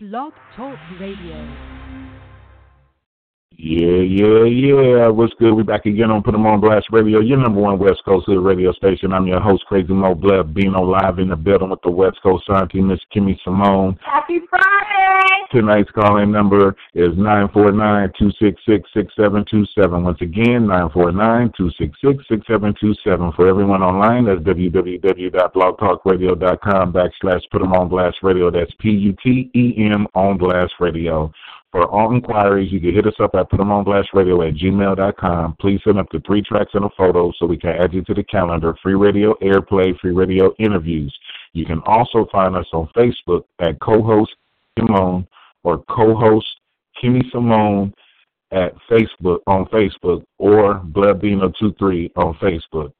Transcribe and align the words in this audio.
Blog 0.00 0.32
Talk 0.54 0.78
Radio. 1.00 1.77
Yeah, 3.60 4.06
yeah, 4.06 4.44
yeah. 4.44 5.08
What's 5.08 5.34
good? 5.40 5.52
We 5.52 5.64
back 5.64 5.84
again 5.84 6.12
on 6.12 6.22
Put 6.22 6.34
'em 6.34 6.46
on 6.46 6.60
Blast 6.60 6.86
Radio, 6.92 7.18
your 7.18 7.38
number 7.38 7.60
one 7.60 7.76
West 7.76 8.04
Coast 8.04 8.26
Hood 8.26 8.38
radio 8.38 8.70
station. 8.70 9.12
I'm 9.12 9.26
your 9.26 9.40
host, 9.40 9.66
Crazy 9.66 9.92
Mo 9.92 10.14
Blood, 10.14 10.54
Bino 10.54 10.80
live 10.80 11.18
in 11.18 11.30
the 11.30 11.34
building 11.34 11.70
with 11.70 11.82
the 11.82 11.90
West 11.90 12.22
Coast 12.22 12.48
Auntie, 12.50 12.80
Miss 12.80 13.00
Kimmy 13.12 13.36
Simone. 13.42 13.98
Happy 14.00 14.38
Friday! 14.48 15.42
Tonight's 15.50 15.90
calling 15.90 16.30
number 16.30 16.76
is 16.94 17.16
949-266-6727. 17.16 20.04
Once 20.04 20.20
again, 20.20 20.68
949-266-6727. 20.68 23.32
For 23.34 23.48
everyone 23.48 23.82
online, 23.82 24.26
that's 24.26 24.40
www.blogtalkradio.com 24.42 26.92
backslash 26.92 27.42
Put 27.50 27.62
'em 27.62 27.72
on 27.72 27.88
Blast 27.88 28.18
Radio. 28.22 28.52
That's 28.52 28.72
P-U-T-E-M 28.78 30.06
on 30.14 30.38
Blast 30.38 30.74
Radio. 30.78 31.32
For 31.70 31.84
all 31.84 32.14
inquiries, 32.14 32.72
you 32.72 32.80
can 32.80 32.94
hit 32.94 33.06
us 33.06 33.14
up 33.20 33.34
at 33.34 33.50
putemonblast.radio 33.50 34.42
at 34.42 34.54
gmail.com. 34.54 35.56
Please 35.60 35.80
send 35.84 35.98
up 35.98 36.06
the 36.10 36.20
three 36.26 36.40
tracks 36.40 36.70
and 36.72 36.86
a 36.86 36.90
photo 36.96 37.30
so 37.38 37.44
we 37.44 37.58
can 37.58 37.70
add 37.70 37.92
you 37.92 38.02
to 38.04 38.14
the 38.14 38.22
calendar. 38.22 38.74
Free 38.82 38.94
radio 38.94 39.34
airplay, 39.42 39.98
free 40.00 40.12
radio 40.12 40.54
interviews. 40.58 41.14
You 41.52 41.66
can 41.66 41.80
also 41.84 42.26
find 42.32 42.56
us 42.56 42.66
on 42.72 42.88
Facebook 42.96 43.44
at 43.60 43.78
co-host 43.80 44.34
Simone 44.78 45.26
or 45.62 45.84
co-host 45.90 46.46
Kimmy 47.02 47.30
Simone 47.30 47.92
at 48.50 48.72
Facebook 48.90 49.40
on 49.46 49.66
Facebook 49.66 50.24
or 50.38 50.80
Bloodbino23 50.80 52.10
on 52.16 52.34
Facebook. 52.36 52.92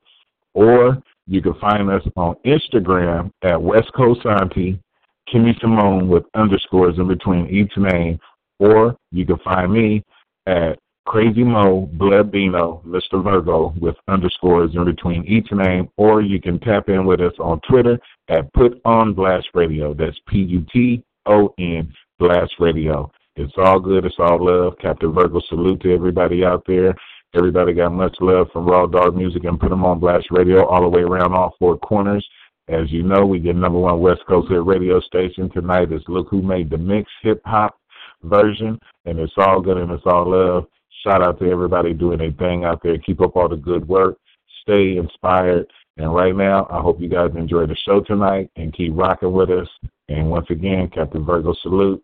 Or 0.52 1.02
you 1.27 1.41
can 1.41 1.55
find 1.55 1.91
us 1.91 2.02
on 2.16 2.37
Instagram 2.45 3.30
at 3.43 3.60
West 3.60 3.91
Coast 3.95 4.21
Kimmy 4.24 5.59
Simone 5.60 6.09
with 6.09 6.24
underscores 6.35 6.98
in 6.98 7.09
between 7.09 7.46
each 7.48 7.73
name 7.77 8.19
or 8.59 8.97
you 9.12 9.25
can 9.25 9.39
find 9.39 9.73
me 9.73 10.05
at 10.47 10.79
Crazy 11.07 11.43
Mo 11.43 11.88
Bloodbino, 11.96 12.85
Mr. 12.85 13.24
Virgo, 13.24 13.73
with 13.80 13.96
underscores 14.09 14.74
in 14.74 14.85
between 14.85 15.24
each 15.24 15.51
name, 15.52 15.88
or 15.96 16.21
you 16.21 16.38
can 16.38 16.59
tap 16.60 16.91
in 16.91 17.07
with 17.07 17.21
us 17.21 17.32
on 17.38 17.60
Twitter 17.69 17.99
at 18.29 18.52
Put 18.52 18.79
On 18.85 19.15
Blast 19.15 19.49
Radio. 19.55 19.95
That's 19.95 20.19
P 20.29 20.38
U 20.38 20.66
T 20.71 21.02
O 21.24 21.55
N 21.59 21.93
Blast 22.19 22.52
Radio. 22.60 23.10
It's 23.37 23.55
all 23.57 23.80
good. 23.80 24.05
It's 24.05 24.16
all 24.19 24.45
love. 24.45 24.75
Captain 24.82 25.15
Virgo, 25.15 25.41
salute 25.49 25.80
to 25.80 25.95
everybody 25.95 26.45
out 26.45 26.63
there. 26.66 26.95
Everybody 27.35 27.73
got 27.73 27.93
much 27.93 28.16
love 28.21 28.49
from 28.52 28.66
Raw 28.66 28.87
Dog 28.87 29.16
Music 29.16 29.45
and 29.45 29.59
Put 29.59 29.73
'em 29.73 29.85
on 29.85 30.01
Blast 30.01 30.27
Radio 30.30 30.66
all 30.66 30.82
the 30.82 30.88
way 30.88 31.02
around 31.02 31.32
all 31.32 31.54
four 31.59 31.79
corners. 31.79 32.27
As 32.69 32.93
you 32.93 33.02
know, 33.02 33.25
we 33.25 33.38
get 33.38 33.57
number 33.57 33.79
one 33.79 34.01
West 34.01 34.27
Coast 34.27 34.51
hit 34.51 34.63
radio 34.63 35.01
station 35.01 35.49
tonight. 35.49 35.91
Is 35.91 36.02
Look 36.07 36.29
Who 36.29 36.43
Made 36.43 36.69
the 36.69 36.77
Mix 36.77 37.10
hip 37.23 37.41
hop 37.47 37.77
version, 38.23 38.79
and 39.05 39.19
it's 39.19 39.33
all 39.37 39.61
good 39.61 39.77
and 39.77 39.91
it's 39.91 40.02
all 40.07 40.30
love. 40.30 40.66
Shout 41.05 41.23
out 41.23 41.38
to 41.38 41.51
everybody 41.51 41.95
doing 41.95 42.19
their 42.19 42.33
thing 42.33 42.65
out 42.65 42.83
there. 42.83 42.99
Keep 42.99 43.21
up 43.21 43.37
all 43.37 43.49
the 43.49 43.57
good 43.57 43.87
work. 43.88 44.16
Stay 44.63 44.97
inspired. 44.97 45.66
And 45.97 46.15
right 46.15 46.35
now, 46.35 46.66
I 46.71 46.80
hope 46.80 47.01
you 47.01 47.09
guys 47.09 47.30
enjoy 47.37 47.66
the 47.66 47.77
show 47.85 48.01
tonight 48.01 48.51
and 48.57 48.73
keep 48.73 48.93
rocking 48.95 49.33
with 49.33 49.51
us. 49.51 49.69
And 50.09 50.30
once 50.30 50.47
again, 50.51 50.91
Captain 50.95 51.25
Virgo 51.25 51.55
salute 51.63 52.02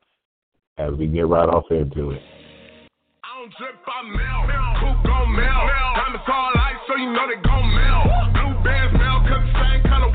as 0.79 0.93
we 0.95 1.07
get 1.07 1.27
right 1.27 1.49
off 1.49 1.65
into 1.71 2.11
it. 2.11 2.23
Diamonds 5.95 6.27
all 6.27 6.51
light, 6.55 6.79
so 6.89 6.97
you 6.97 7.13
know 7.13 7.27
they 7.29 7.41
gon' 7.43 7.75
melt. 7.75 8.07
Blue 8.35 8.65
bands 8.65 8.99
melt, 8.99 9.23
cause 9.29 9.45
the 9.47 9.53
same 9.63 10.03
of 10.03 10.15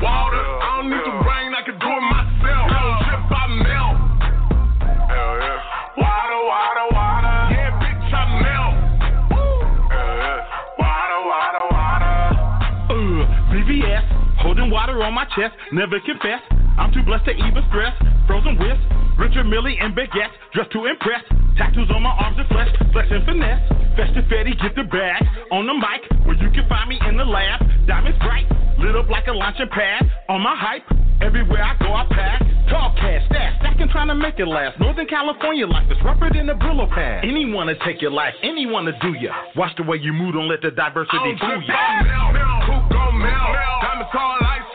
water 14.80 15.02
on 15.04 15.12
my 15.12 15.28
chest, 15.36 15.52
never 15.72 16.00
confess. 16.00 16.40
I'm 16.80 16.88
too 16.92 17.04
blessed 17.04 17.28
to 17.28 17.36
even 17.36 17.60
stress. 17.68 17.92
Frozen 18.24 18.56
whips, 18.56 18.80
Richard 19.20 19.44
Mille 19.44 19.76
and 19.76 19.92
baguettes, 19.92 20.32
dressed 20.56 20.72
to 20.72 20.88
impress. 20.88 21.20
Tattoos 21.60 21.90
on 21.92 22.00
my 22.00 22.14
arms 22.16 22.40
and 22.40 22.48
flesh, 22.48 22.72
flex 22.92 23.08
and 23.12 23.20
finesse. 23.28 23.60
Festive 23.92 24.24
Fetty, 24.32 24.56
get 24.56 24.72
the 24.72 24.84
bag. 24.88 25.20
On 25.52 25.66
the 25.68 25.76
mic, 25.76 26.00
where 26.24 26.36
you 26.40 26.48
can 26.56 26.64
find 26.68 26.88
me 26.88 26.96
in 27.06 27.18
the 27.18 27.24
lab. 27.24 27.60
Diamonds 27.86 28.16
bright, 28.24 28.48
lit 28.80 28.96
up 28.96 29.10
like 29.10 29.26
a 29.26 29.32
launching 29.32 29.68
pad. 29.68 30.08
On 30.30 30.40
my 30.40 30.56
hype, 30.56 30.88
everywhere 31.20 31.60
I 31.60 31.76
go 31.76 31.92
I 31.92 32.08
pack. 32.08 32.40
Tall 32.72 32.94
cash, 32.96 33.20
stash, 33.28 33.60
stacking 33.60 33.90
trying 33.92 34.08
to 34.08 34.14
make 34.14 34.38
it 34.38 34.48
last. 34.48 34.80
Northern 34.80 35.06
California 35.06 35.66
life 35.66 35.90
is 35.92 35.98
rougher 36.02 36.30
than 36.32 36.48
a 36.48 36.54
Brillo 36.54 36.88
pad. 36.88 37.24
Anyone 37.28 37.66
to 37.66 37.76
take 37.84 38.00
your 38.00 38.12
life, 38.12 38.32
anyone 38.42 38.86
to 38.86 38.96
do 39.02 39.12
ya. 39.20 39.34
Watch 39.56 39.76
the 39.76 39.82
way 39.82 39.98
you 40.00 40.14
move, 40.14 40.32
don't 40.32 40.48
let 40.48 40.62
the 40.62 40.70
diversity 40.70 41.36
don't 41.36 41.38
fool 41.38 41.62
ya. 41.68 42.49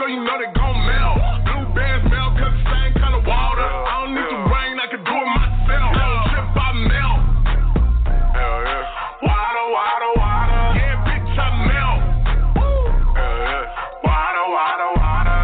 So 0.06 0.12
you 0.14 0.22
know 0.22 0.38
they 0.38 0.52
gon' 0.54 0.78
melt. 0.86 1.18
Blue 1.50 1.66
bands 1.74 2.06
melt, 2.14 2.38
cause 2.38 2.54
the 2.54 2.66
same 2.70 2.94
kind 3.02 3.18
of 3.18 3.26
water. 3.26 3.66
I 3.66 4.06
don't 4.06 4.14
need 4.14 4.30
the 4.30 4.42
rain, 4.54 4.78
I 4.78 4.86
can 4.86 5.02
do 5.02 5.16
it 5.18 5.30
myself. 5.34 5.92
I 5.98 6.06
don't 6.06 6.26
drip, 6.30 6.48
I 6.54 6.70
melt. 6.86 7.22
Hell 8.38 8.58
yeah. 8.70 9.26
Water, 9.26 9.66
water, 9.74 10.12
water. 10.22 10.62
Yeah, 10.78 11.10
bitch, 11.10 11.34
I 11.42 11.50
melt. 11.66 12.02
Hell 13.18 13.38
yeah. 13.50 14.06
Water, 14.06 14.46
water, 14.54 14.90
water. 14.94 15.42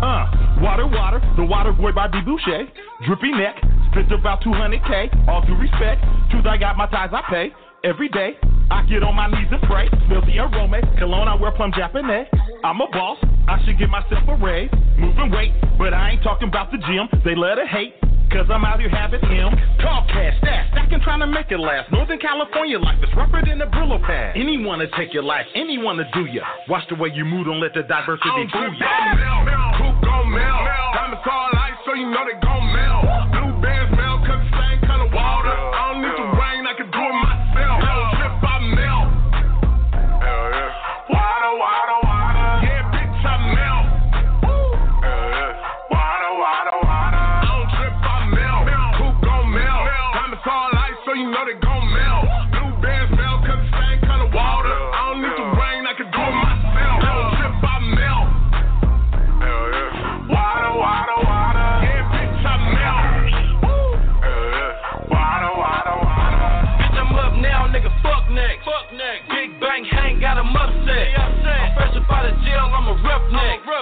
Uh, 0.00 0.24
water, 0.64 0.86
water, 0.88 1.20
the 1.36 1.44
water 1.44 1.72
boy 1.72 1.92
by 1.92 2.08
D. 2.08 2.16
Boucher. 2.24 2.64
Drippy 3.04 3.32
neck, 3.36 3.60
spent 3.92 4.10
about 4.10 4.40
200k. 4.40 5.28
All 5.28 5.44
due 5.44 5.56
respect, 5.56 6.00
truth 6.32 6.46
I 6.48 6.56
got 6.56 6.78
my 6.78 6.86
ties 6.88 7.12
I 7.12 7.20
pay. 7.28 7.52
Every 7.84 8.08
day, 8.08 8.40
I 8.70 8.86
get 8.88 9.02
on 9.02 9.14
my 9.14 9.26
knees 9.26 9.52
and 9.52 9.60
pray. 9.68 9.88
Smell 10.06 10.24
the 10.24 10.38
aroma, 10.38 10.80
cologne 10.96 11.28
I 11.28 11.34
wear 11.34 11.50
plum 11.52 11.72
Japanese. 11.76 12.28
I'm 12.64 12.80
a 12.80 12.86
boss, 12.88 13.18
I 13.48 13.62
should 13.64 13.78
give 13.78 13.90
myself 13.90 14.22
a 14.28 14.36
raise. 14.36 14.70
Moving 14.98 15.30
weight, 15.30 15.52
but 15.78 15.94
I 15.94 16.10
ain't 16.10 16.22
talking 16.22 16.48
about 16.48 16.70
the 16.70 16.78
gym. 16.78 17.08
They 17.24 17.34
let 17.34 17.58
it 17.58 17.68
hate. 17.68 17.94
Cause 18.32 18.48
I'm 18.48 18.64
out 18.64 18.80
here 18.80 18.88
having 18.88 19.20
him. 19.20 19.52
Tall 19.84 20.06
cash, 20.08 20.32
stash, 20.40 20.70
stacking 20.72 21.00
trying 21.04 21.20
to 21.20 21.26
make 21.26 21.50
it 21.50 21.60
last. 21.60 21.92
Northern 21.92 22.18
California 22.18 22.78
life 22.78 22.96
is 23.04 23.10
rougher 23.14 23.42
than 23.44 23.60
a 23.60 23.66
Brillo 23.66 24.00
pad. 24.00 24.36
Anyone 24.36 24.78
to 24.78 24.88
take 24.96 25.12
your 25.12 25.22
life, 25.22 25.44
anyone 25.54 25.98
to 25.98 26.04
do 26.14 26.24
ya. 26.24 26.40
Watch 26.66 26.84
the 26.88 26.94
way 26.94 27.10
you 27.12 27.26
move, 27.26 27.44
don't 27.44 27.60
let 27.60 27.74
the 27.74 27.82
diversity 27.82 28.30
don't 28.32 28.50
fool 28.50 28.72
ya. 28.80 28.88
Coop 29.76 30.00
gon' 30.00 30.32
melt. 30.32 30.64
Diamonds 30.96 31.28
all 31.28 31.50
light, 31.52 31.76
so 31.84 31.92
you 31.92 32.08
know 32.08 32.24
they 32.24 32.40
gon' 32.40 32.72
melt. 32.72 33.01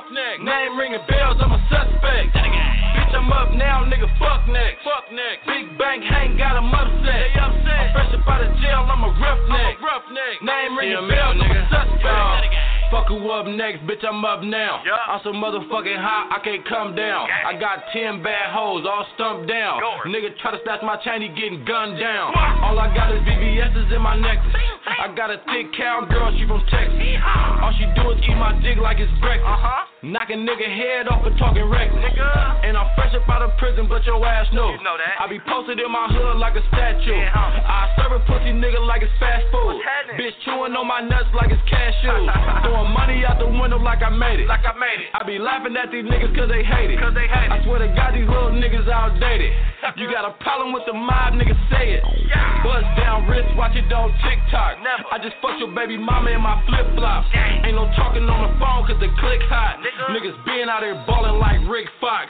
Roughneck. 0.01 0.41
Name 0.41 0.79
ringing 0.79 1.05
bells, 1.09 1.37
I'm 1.41 1.53
a 1.53 1.61
suspect. 1.69 2.33
Bitch, 2.33 3.15
I'm 3.15 3.33
up 3.33 3.53
now, 3.53 3.85
nigga. 3.85 4.09
Fuck 4.19 4.49
next. 4.49 4.85
Fuck 4.85 5.13
next. 5.13 5.47
Big 5.47 5.77
bang 5.79 6.03
hang, 6.03 6.37
got 6.37 6.57
'em 6.57 6.73
upset. 6.73 7.37
I'm 7.37 7.93
fresh 7.93 8.15
up 8.15 8.29
out 8.29 8.43
of 8.43 8.57
jail, 8.61 8.87
I'm 8.89 9.05
a 9.05 9.09
roughneck. 9.09 9.81
roughneck. 9.81 10.43
Name 10.43 10.79
ringing 10.79 11.09
bells, 11.09 11.37
I'm 11.41 11.51
a 11.51 11.69
suspect. 11.69 12.70
Fuck 12.91 13.07
who 13.07 13.31
up 13.31 13.47
next, 13.47 13.87
bitch, 13.87 14.03
I'm 14.03 14.25
up 14.25 14.43
now. 14.43 14.83
I'm 14.83 15.21
so 15.23 15.31
motherfucking 15.31 15.95
hot, 15.95 16.35
I 16.35 16.43
can't 16.43 16.67
come 16.67 16.97
down. 16.97 17.29
I 17.31 17.55
got 17.59 17.87
10 17.93 18.23
bad 18.23 18.51
hoes, 18.51 18.85
all 18.87 19.07
stumped 19.15 19.49
down. 19.49 19.81
Nigga 20.11 20.35
try 20.43 20.51
to 20.51 20.59
snatch 20.65 20.83
my 20.83 20.97
chain, 21.03 21.23
he 21.23 21.29
getting 21.29 21.65
gunned 21.65 21.99
down. 22.01 22.35
All 22.67 22.79
I 22.79 22.91
got 22.95 23.15
is 23.15 23.23
VVS's 23.23 23.93
in 23.95 24.03
my 24.03 24.19
necklace. 24.19 24.55
I 24.87 25.15
got 25.15 25.31
a 25.31 25.39
thick 25.47 25.71
cow 25.77 26.03
girl, 26.09 26.35
she 26.35 26.47
from 26.47 26.67
Texas. 26.67 26.99
All 27.63 27.73
she 27.79 27.87
do 27.95 28.11
is 28.11 28.19
eat 28.27 28.35
my 28.35 28.59
dick 28.59 28.79
like 28.83 28.99
it's 28.99 29.13
breakfast. 29.21 29.47
Uh-huh. 29.47 29.87
Knock 30.01 30.33
a 30.33 30.37
nigga 30.37 30.65
head 30.65 31.13
off 31.13 31.21
for 31.21 31.33
talking 31.37 31.69
reckless. 31.69 32.01
Nigga. 32.01 32.65
And 32.65 32.73
I'm 32.73 32.89
fresh 32.97 33.13
up 33.13 33.29
out 33.29 33.45
of 33.45 33.53
prison, 33.61 33.85
but 33.85 34.01
your 34.09 34.17
ass 34.25 34.49
know. 34.57 34.73
You 34.73 34.81
know 34.81 34.97
that. 34.97 35.21
I 35.21 35.29
be 35.29 35.37
posted 35.45 35.77
in 35.77 35.93
my 35.93 36.09
hood 36.09 36.41
like 36.41 36.57
a 36.57 36.65
statue. 36.73 37.13
Yeah, 37.13 37.29
huh? 37.29 37.61
I 37.61 37.93
serve 38.01 38.17
a 38.17 38.21
pussy 38.25 38.57
nigga 38.57 38.81
like 38.81 39.05
it's 39.05 39.13
fast 39.21 39.45
food. 39.53 39.77
Bitch 40.17 40.33
chewing 40.49 40.73
on 40.73 40.89
my 40.89 41.05
nuts 41.05 41.29
like 41.37 41.53
it's 41.53 41.61
cashews. 41.69 42.25
Throwing 42.65 42.80
money 42.89 43.25
out 43.25 43.39
the 43.39 43.49
window 43.49 43.79
like 43.79 44.03
I 44.03 44.11
made 44.11 44.41
it. 44.41 44.49
Like 44.49 44.65
I 44.65 44.73
made 44.77 45.01
it. 45.05 45.11
I 45.13 45.25
be 45.25 45.39
laughing 45.39 45.77
at 45.77 45.91
these 45.91 46.05
niggas 46.05 46.33
cause 46.37 46.49
they 46.49 46.63
hate 46.63 46.91
it. 46.91 46.99
Cause 47.01 47.15
they 47.15 47.29
hate 47.29 47.49
it. 47.49 47.53
I 47.53 47.63
swear 47.65 47.81
to 47.85 47.89
God, 47.93 48.15
these 48.15 48.29
little 48.29 48.55
niggas 48.55 48.89
outdated. 48.89 49.53
You 49.97 50.13
got 50.13 50.29
a 50.29 50.37
problem 50.45 50.73
with 50.73 50.85
the 50.87 50.93
mob, 50.93 51.35
nigga, 51.35 51.57
say 51.73 51.99
it. 51.99 52.05
Yeah. 52.29 52.63
Bust 52.63 52.85
down 53.01 53.27
wrist, 53.27 53.49
watch 53.57 53.75
it 53.75 53.91
on 53.93 54.13
TikTok. 54.21 54.81
Never. 54.85 55.09
I 55.11 55.19
just 55.19 55.37
fucked 55.43 55.59
your 55.59 55.73
baby 55.75 55.97
mama 55.97 56.31
in 56.31 56.41
my 56.41 56.61
flip 56.69 56.85
flops. 56.95 57.29
Ain't 57.35 57.75
no 57.75 57.89
talking 57.97 58.29
on 58.29 58.41
the 58.45 58.53
phone 58.61 58.87
cause 58.87 59.01
the 59.01 59.09
click 59.19 59.41
hot. 59.49 59.81
Nigga. 59.81 60.15
Niggas 60.15 60.37
being 60.45 60.69
out 60.69 60.85
here 60.85 60.97
ballin' 61.09 61.41
like 61.41 61.61
Rick 61.69 61.89
Fox. 62.01 62.29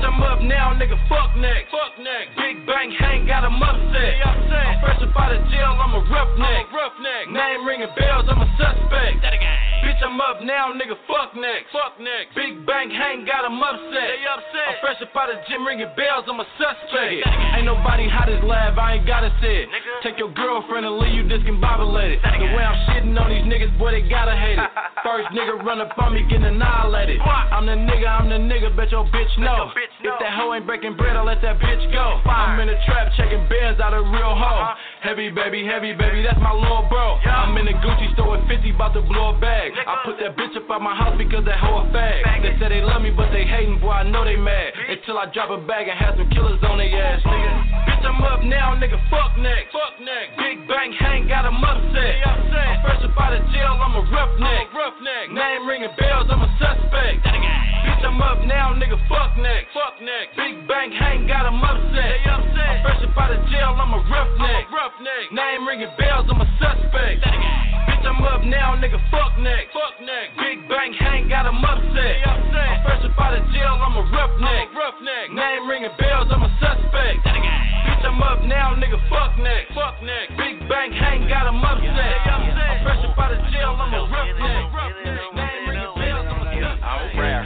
Bitch, 0.00 0.08
I'm 0.08 0.22
up 0.24 0.40
now, 0.40 0.72
nigga, 0.80 0.96
fuck 1.12 1.36
next. 1.36 1.68
Fuck 1.68 1.92
next. 2.00 2.32
Big 2.40 2.64
bang 2.64 2.88
hang, 2.96 3.26
got 3.28 3.44
'em 3.44 3.60
upset. 3.60 4.16
I'm 4.24 4.80
fresh 4.80 5.02
up 5.04 5.12
out 5.12 5.32
of 5.36 5.44
jail, 5.52 5.76
I'm 5.76 5.92
a 5.92 6.00
roughneck. 6.08 6.72
roughneck. 6.72 7.28
Name 7.28 7.66
ringing 7.68 7.92
bells, 7.96 8.24
I'm 8.28 8.40
a 8.40 8.48
suspect. 8.56 9.20
Again. 9.20 9.58
Bitch, 9.84 10.00
I'm 10.02 10.20
up 10.20 10.40
now, 10.40 10.72
nigga, 10.72 10.96
fuck 11.06 11.36
next. 11.36 11.68
Fuck 11.72 12.00
next. 12.00 12.32
Big 12.34 12.64
bang 12.64 12.88
hang, 12.90 13.24
got 13.26 13.44
'em 13.44 13.60
upset. 13.62 13.92
They 13.92 14.24
upset. 14.24 14.68
I'm 14.68 14.76
fresh 14.80 15.02
up 15.02 15.16
out 15.16 15.28
of 15.30 15.36
gym 15.48 15.66
ringing 15.66 15.88
bells, 15.96 16.24
I'm 16.28 16.40
a 16.40 16.46
suspect. 16.56 17.26
Ain't 17.56 17.66
nobody 17.68 18.08
hot 18.08 18.28
as 18.28 18.42
lab, 18.42 18.78
I 18.78 18.94
ain't 18.94 19.06
gotta 19.06 19.30
say 19.40 19.64
it. 19.64 19.68
Nigga. 19.68 20.00
Take 20.02 20.18
your 20.18 20.30
girlfriend 20.32 20.86
and 20.86 20.96
leave 20.98 21.12
you 21.12 21.24
discombobulated. 21.24 22.20
The 22.22 22.56
way 22.56 22.64
I'm 22.64 22.78
shitting 22.88 23.20
on 23.20 23.28
these 23.28 23.44
niggas, 23.44 23.76
boy, 23.76 23.90
they 23.92 24.00
gotta 24.02 24.34
hate 24.36 24.58
it. 24.58 24.70
First 25.04 25.28
nigga 25.30 25.62
run 25.64 25.80
up 25.80 25.92
on 25.98 26.14
me, 26.14 26.22
getting 26.22 26.44
annihilated. 26.46 27.20
I'm 27.20 27.66
the 27.66 27.72
nigga, 27.76 28.08
I'm 28.08 28.28
the 28.28 28.36
nigga, 28.40 28.74
bet 28.76 28.90
your 28.92 29.04
bitch 29.06 29.36
know. 29.38 29.70
Bitch 29.98 30.12
If 30.12 30.20
that 30.20 30.32
hoe 30.38 30.54
ain't 30.54 30.66
breaking 30.66 30.96
bread, 30.96 31.16
I'll 31.16 31.26
let 31.26 31.42
that 31.42 31.58
bitch 31.58 31.82
go. 31.92 32.20
Fire. 32.22 32.54
I'm 32.54 32.60
in 32.60 32.68
the 32.68 32.78
trap 32.86 33.12
checking 33.16 33.42
bands 33.48 33.80
out 33.80 33.94
of 33.94 34.06
real 34.06 34.34
hoe. 34.34 34.62
Uh-huh. 34.62 34.74
Heavy 35.02 35.30
baby, 35.30 35.66
heavy 35.66 35.92
baby, 35.92 36.22
that's 36.22 36.38
my 36.38 36.52
little 36.52 36.86
bro. 36.88 37.18
Yeah. 37.24 37.42
I'm 37.42 37.56
in 37.58 37.66
the 37.66 37.76
Gucci 37.80 38.12
store 38.14 38.38
with 38.38 38.46
50, 38.48 38.70
about 38.70 38.94
to 38.94 39.02
blow 39.02 39.34
a 39.34 39.40
bag. 39.40 39.72
Nigga. 39.72 39.88
I 39.88 39.94
put 40.04 40.16
that 40.20 40.36
bitch 40.36 40.54
up 40.56 40.70
out 40.70 40.82
my 40.82 40.94
house 40.94 41.16
because 41.18 41.44
that 41.44 41.58
hoe 41.58 41.82
a 41.82 41.84
fag. 41.90 42.22
Faggot. 42.22 42.42
They 42.42 42.54
say 42.60 42.68
they 42.68 42.82
love 42.82 43.02
me, 43.02 43.10
but 43.10 43.30
they 43.32 43.44
hating, 43.44 43.80
boy, 43.80 43.90
I 43.90 44.04
know 44.04 44.24
they 44.24 44.36
mad. 44.36 44.72
Until 44.88 45.18
I 45.18 45.26
drop 45.32 45.50
a 45.50 45.58
bag 45.66 45.88
and 45.88 45.98
have 45.98 46.14
some 46.16 46.30
killers 46.30 46.60
on 46.62 46.78
their 46.78 46.90
ass, 46.94 47.22
nigga. 47.24 47.89
Bitch, 48.00 48.08
I'm 48.08 48.24
up 48.24 48.40
now, 48.44 48.72
nigga, 48.80 48.96
fuck 49.12 49.36
next. 49.36 49.72
Fuck 49.76 50.00
next. 50.00 50.32
Big 50.40 50.66
bang 50.66 50.92
hang, 50.92 51.28
got 51.28 51.44
'em 51.44 51.60
upset. 51.62 52.24
I'm 52.24 52.80
fresh 52.80 53.04
up 53.04 53.20
out 53.20 53.34
of 53.34 53.44
jail, 53.52 53.76
I'm 53.76 53.94
a 53.94 54.00
roughneck. 54.08 54.72
roughneck. 54.72 55.30
Name 55.30 55.68
ringing 55.68 55.92
bells, 55.98 56.30
I'm 56.30 56.40
a 56.40 56.48
suspect. 56.56 57.20
Say 57.24 57.28
it 57.28 57.36
again. 57.36 57.60
Bitch, 57.84 58.04
I'm 58.08 58.22
up 58.22 58.40
now, 58.44 58.72
nigga, 58.72 58.96
fuck 59.06 59.36
next. 59.36 59.74
Fuck 59.74 60.00
next. 60.00 60.34
Big 60.36 60.66
bang 60.66 60.92
hang, 60.92 61.26
got 61.26 61.44
'em 61.44 61.62
upset. 61.62 62.24
They 62.24 62.30
upset. 62.30 62.70
I'm 62.70 62.82
fresh 62.82 63.02
up 63.04 63.18
out 63.18 63.30
of 63.32 63.46
jail, 63.50 63.76
I'm 63.78 63.92
a 63.92 63.98
roughneck. 64.08 64.70
roughneck. 64.72 65.32
Name 65.32 65.68
ringing 65.68 65.92
bells, 65.98 66.26
I'm 66.30 66.40
a 66.40 66.48
suspect. 66.56 67.89
Say 68.00 68.08
it 68.08 68.16
again. 68.16 68.16
Bitch, 68.16 68.16
I'm 68.16 68.22
up 68.24 68.44
now, 68.44 68.76
nigga, 68.80 69.00
fuck 69.10 69.36
next. 69.38 69.72
Fuck 69.76 70.00
next. 70.00 70.36
Big 70.40 70.68
bang 70.68 70.92
hang, 70.96 71.28
got 71.28 71.46
'em 71.46 71.60
upset. 71.60 72.16
I'm 72.24 72.82
fresh 72.82 73.04
up 73.04 73.18
out 73.20 73.34
of 73.36 73.44
jail, 73.52 73.76
I'm 73.76 73.96
a 73.96 74.02
roughneck. 74.08 74.72
roughneck. 74.74 75.30
Name 75.32 75.68
ringing 75.68 75.92
bells, 75.98 76.28
I'm 76.32 76.42
a 76.42 76.50
suspect. 76.60 77.20
Say 77.24 77.30
it 77.30 77.36
again. 77.36 77.60
Bitch, 77.86 78.04
I'm 78.08 78.22
up 78.22 78.42
now, 78.44 78.74
nigga, 78.74 78.98
fuck 79.08 79.36
next. 79.38 79.74
Fuck 79.74 80.02
next. 80.02 80.36
Big 80.36 80.68
bang 80.68 80.92
hang, 80.92 81.28
got 81.28 81.46
'em 81.46 81.62
upset. 81.64 82.26
I'm 82.26 82.82
fresh 82.82 83.04
up 83.04 83.18
out 83.18 83.32
of 83.32 83.40
jail, 83.52 83.76
I'm 83.78 83.92
a 83.92 84.00
roughneck. 84.08 84.72
roughneck. 84.72 85.34
Name 85.34 85.68
ringing 85.68 85.94
bells, 86.00 86.26
I'm 86.26 86.40
a 86.40 86.52
suspect. 86.56 86.80
I'm 86.80 87.18
rare. 87.18 87.44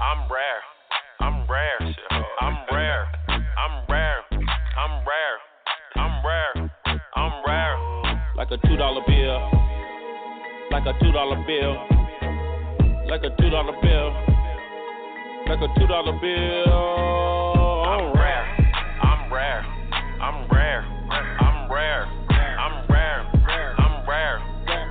I'm 0.00 0.20
rare. 0.30 0.60
I'm 1.20 1.36
rare. 1.48 1.78
I'm 2.40 2.56
rare. 2.72 3.04
I'm 3.58 3.84
rare. 3.88 4.20
I'm 4.76 4.94
rare. 5.04 5.36
I'm 5.96 6.14
rare. 6.24 6.70
I'm 7.16 7.32
rare. 7.46 7.76
like 8.36 8.50
a 8.50 8.56
two 8.66 8.76
dollar 8.76 9.02
bill, 9.06 9.59
like 10.70 10.86
a 10.86 10.92
two 11.00 11.10
dollar 11.10 11.36
bill, 11.46 11.74
like 13.10 13.22
a 13.24 13.30
two 13.42 13.50
dollar 13.50 13.74
bill, 13.82 14.08
like 15.48 15.58
a 15.58 15.68
two 15.78 15.86
dollar 15.88 16.12
bill. 16.22 16.72
I'm 17.90 18.14
rare, 18.14 18.44
I'm 19.02 19.32
rare, 19.32 19.66
I'm 20.22 20.48
rare, 20.48 20.86
I'm 21.10 21.70
rare, 21.70 22.06
I'm 22.30 22.86
rare, 22.88 23.26
I'm 23.78 24.08
rare, 24.08 24.38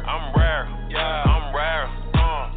I'm 0.06 0.36
rare, 0.36 0.68
I'm 0.96 1.56
rare. 1.56 1.88
Uh. 2.14 2.52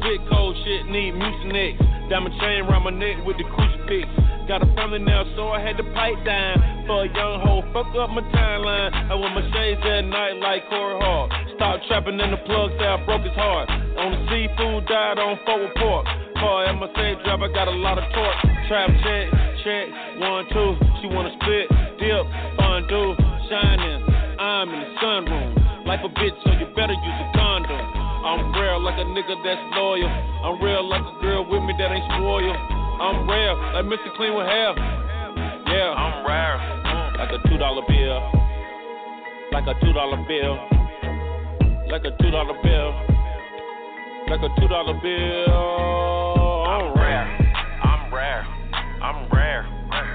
Spit 0.00 0.20
cold 0.30 0.56
shit, 0.64 0.86
need 0.86 1.14
mucinex. 1.14 1.76
Diamond 2.08 2.34
chain 2.40 2.64
round 2.64 2.84
my 2.84 2.90
neck 2.90 3.26
with 3.26 3.36
the 3.36 3.44
crucifix. 3.44 4.08
Got 4.48 4.62
a 4.62 4.74
family 4.74 5.00
now, 5.00 5.24
so 5.36 5.48
I 5.48 5.60
had 5.60 5.76
to 5.76 5.84
pipe 5.92 6.24
down. 6.24 6.86
For 6.86 7.04
a 7.04 7.08
young 7.12 7.40
hoe, 7.44 7.60
fuck 7.74 7.94
up 8.00 8.08
my 8.08 8.22
timeline. 8.32 8.94
I 8.94 9.14
wear 9.14 9.28
my 9.28 9.44
shades 9.52 9.82
at 9.84 10.00
night 10.08 10.40
like 10.40 10.66
Corey 10.70 10.98
Hart. 10.98 11.37
Trapping 11.68 12.16
in 12.16 12.30
the 12.32 12.40
plug, 12.48 12.72
say 12.80 12.88
I 12.88 12.96
broke 13.04 13.28
his 13.28 13.36
heart. 13.36 13.68
On 13.68 14.08
the 14.08 14.20
seafood, 14.32 14.88
died 14.88 15.20
on 15.20 15.36
forward 15.44 15.72
pork. 15.76 16.08
Car 16.40 16.64
at 16.64 16.72
my 16.80 16.88
same 16.96 17.20
drive, 17.28 17.44
I 17.44 17.48
got 17.52 17.68
a 17.68 17.76
lot 17.76 18.00
of 18.00 18.08
torque. 18.16 18.40
Trap 18.72 18.88
check, 19.04 19.26
check, 19.60 19.86
one, 20.16 20.48
two. 20.48 20.80
She 21.00 21.12
wanna 21.12 21.28
split, 21.36 21.68
dip, 22.00 22.24
fondue, 22.56 23.16
shining. 23.52 24.00
I'm 24.40 24.72
in 24.72 24.80
the 24.80 24.90
sunroom. 24.96 25.84
Life 25.84 26.00
a 26.04 26.10
bitch, 26.16 26.36
so 26.40 26.56
you 26.56 26.72
better 26.72 26.96
use 26.96 27.18
a 27.20 27.28
condom. 27.36 27.76
I'm 27.76 28.48
real 28.56 28.80
like 28.80 28.96
a 28.96 29.04
nigga 29.04 29.36
that's 29.44 29.60
loyal. 29.76 30.08
I'm 30.08 30.56
real 30.64 30.88
like 30.88 31.04
a 31.04 31.14
girl 31.20 31.44
with 31.44 31.62
me 31.68 31.76
that 31.76 31.92
ain't 31.92 32.04
spoiled. 32.16 32.56
I'm 33.00 33.28
real 33.28 33.54
like 33.76 33.84
Mr. 33.92 34.08
Clean 34.16 34.32
with 34.32 34.48
hair. 34.48 34.72
Yeah, 35.68 35.92
I'm 35.92 36.24
rare. 36.24 36.56
like 37.16 37.28
a 37.28 37.40
two 37.48 37.58
dollar 37.60 37.82
bill. 37.88 38.20
Like 39.52 39.68
a 39.68 39.74
two 39.84 39.92
dollar 39.92 40.16
bill. 40.28 40.77
Like 41.90 42.04
a 42.04 42.10
two 42.20 42.30
dollar 42.30 42.52
bill. 42.62 42.92
Like 44.28 44.44
a 44.44 44.60
two 44.60 44.68
dollar 44.68 44.92
bill. 45.00 46.68
I'm 46.68 46.92
rare. 47.00 47.26
I'm 47.82 48.12
rare. 48.12 48.44
I'm 49.00 49.32
rare. 49.32 49.64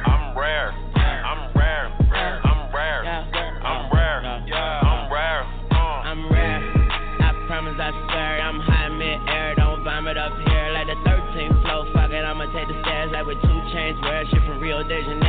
I'm 0.05 0.37
rare. 0.37 0.69
I'm 0.69 1.49
rare. 1.57 1.89
I'm 2.13 2.73
rare. 2.75 3.01
I'm 3.03 3.91
rare. 3.91 4.21
I'm 4.21 5.11
rare. 5.11 5.43
Uh. 5.71 5.75
I'm 6.05 6.31
rare. 6.31 6.61
I 7.21 7.33
promise, 7.47 7.73
I 7.79 7.89
swear, 7.89 8.41
I'm 8.41 8.59
high 8.59 8.89
mid-air. 8.89 9.55
Don't 9.55 9.83
vomit 9.83 10.17
up 10.17 10.33
here 10.45 10.69
like 10.73 10.87
the 10.87 10.95
13th 11.09 11.61
floor. 11.63 11.87
Fuck 11.93 12.11
it, 12.11 12.23
I'ma 12.23 12.45
take 12.53 12.67
the 12.67 12.77
stairs 12.83 13.09
like 13.11 13.25
with 13.25 13.41
two 13.41 13.61
chains. 13.73 13.97
Rare 14.03 14.25
shit 14.29 14.45
from 14.45 14.59
Rio 14.59 14.83
de 14.83 15.01
Janeiro. 15.01 15.22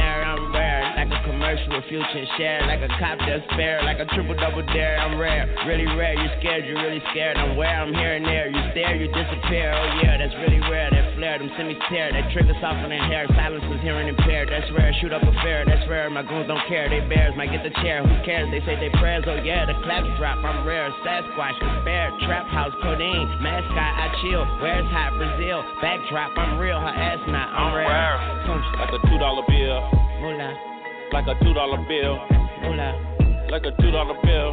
Future 1.88 2.26
share. 2.36 2.64
Like 2.66 2.82
a 2.82 2.90
cop 2.98 3.18
that's 3.20 3.44
fair, 3.56 3.82
like 3.84 3.98
a 4.00 4.06
triple 4.12 4.34
double 4.34 4.64
dare. 4.72 4.98
I'm 4.98 5.18
rare, 5.18 5.48
really 5.66 5.86
rare. 5.96 6.14
You 6.14 6.28
scared, 6.40 6.64
you 6.66 6.74
really 6.76 7.02
scared. 7.10 7.36
I'm 7.36 7.56
where 7.56 7.70
I'm 7.70 7.92
here 7.92 8.14
and 8.16 8.24
there. 8.24 8.48
You 8.48 8.60
stare, 8.72 8.96
you 8.96 9.08
disappear. 9.12 9.72
Oh 9.72 9.88
yeah, 10.02 10.18
that's 10.18 10.34
really 10.40 10.60
rare. 10.70 10.90
That 10.90 11.14
flare, 11.16 11.38
them 11.38 11.50
semis 11.56 11.78
tear. 11.88 12.12
That 12.12 12.30
trigger 12.32 12.54
softening 12.60 13.02
hair. 13.10 13.26
Silence 13.34 13.64
is 13.70 13.80
hearing 13.82 14.08
impaired. 14.08 14.48
That's 14.50 14.68
rare. 14.72 14.92
Shoot 15.00 15.12
up 15.12 15.22
a 15.22 15.32
fair. 15.44 15.64
That's 15.64 15.84
rare. 15.88 16.08
My 16.10 16.22
goons 16.22 16.48
don't 16.48 16.62
care. 16.68 16.88
They 16.88 17.00
bears 17.08 17.34
might 17.36 17.50
get 17.50 17.62
the 17.62 17.74
chair. 17.82 18.02
Who 18.02 18.14
cares? 18.24 18.48
They 18.50 18.60
say 18.64 18.76
they 18.80 18.92
prayers. 18.98 19.24
Oh 19.26 19.40
yeah, 19.42 19.66
the 19.66 19.74
claps 19.84 20.08
drop. 20.18 20.42
I'm 20.44 20.66
rare. 20.66 20.90
Sasquatch, 21.04 21.56
despair. 21.60 22.10
Trap 22.26 22.46
house, 22.48 22.74
codeine. 22.82 23.28
Mascot, 23.40 23.92
I 24.00 24.06
chill. 24.22 24.44
Where's 24.60 24.86
hot 24.90 25.16
Brazil? 25.16 25.64
Backdrop, 25.80 26.36
I'm 26.38 26.58
real. 26.58 26.80
Her 26.80 26.94
ass 26.94 27.20
not. 27.28 27.48
I'm, 27.52 27.68
I'm 27.68 27.74
rare. 27.74 27.88
rare. 27.88 28.34
Like 28.78 28.92
a 28.92 29.00
two 29.08 29.18
dollar 29.18 29.42
bill. 29.48 30.04
Moolah, 30.20 30.73
Like 31.14 31.28
a 31.28 31.44
two 31.44 31.54
dollar 31.54 31.78
bill. 31.86 32.18
Like 33.48 33.62
a 33.62 33.70
two 33.80 33.90
dollar 33.92 34.18
bill. 34.24 34.50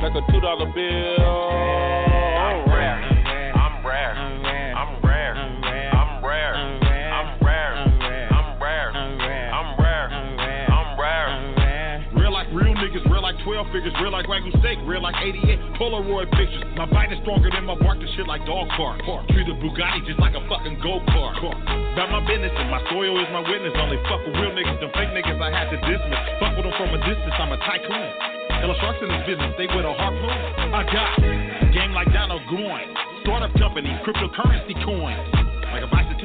Like 0.00 0.14
a 0.14 0.32
two 0.32 0.40
dollar 0.40 0.72
bill. 0.72 1.75
Real 14.36 14.52
like 14.52 14.60
steak, 14.60 14.78
real 14.84 15.00
like 15.00 15.16
88 15.16 15.80
Polaroid 15.80 16.28
pictures. 16.36 16.60
My 16.76 16.84
bite 16.84 17.08
is 17.08 17.16
stronger 17.24 17.48
than 17.48 17.64
my 17.64 17.72
bark, 17.72 17.96
this 18.04 18.10
shit 18.20 18.28
like 18.28 18.44
dog 18.44 18.68
park. 18.76 19.00
Treat 19.32 19.48
a 19.48 19.56
Bugatti 19.56 20.04
just 20.04 20.20
like 20.20 20.36
a 20.36 20.44
fucking 20.44 20.76
go 20.84 21.00
kart. 21.08 21.40
About 21.40 22.12
my 22.12 22.20
business 22.28 22.52
and 22.52 22.68
my 22.68 22.84
soil 22.92 23.16
is 23.16 23.28
my 23.32 23.40
witness. 23.40 23.72
Only 23.80 23.96
fuck 24.04 24.20
with 24.28 24.36
real 24.36 24.52
niggas, 24.52 24.76
them 24.84 24.92
fake 24.92 25.08
niggas 25.16 25.40
I 25.40 25.48
had 25.48 25.72
to 25.72 25.80
dismiss. 25.80 26.20
Fuck 26.36 26.52
with 26.52 26.68
them 26.68 26.76
from 26.76 26.92
a 26.92 27.00
distance, 27.00 27.32
I'm 27.32 27.52
a 27.56 27.58
tycoon. 27.64 28.12
Hella 28.60 28.76
sharks 28.76 29.00
in 29.00 29.08
this 29.08 29.24
business, 29.24 29.56
they 29.56 29.72
with 29.72 29.88
a 29.88 29.94
harpoon. 29.96 30.40
I 30.68 30.84
got 30.84 31.16
game 31.72 31.96
like 31.96 32.12
Donald 32.12 32.44
Goines. 32.52 32.92
Startup 33.24 33.52
company, 33.56 33.88
cryptocurrency 34.04 34.76
coins. 34.84 35.45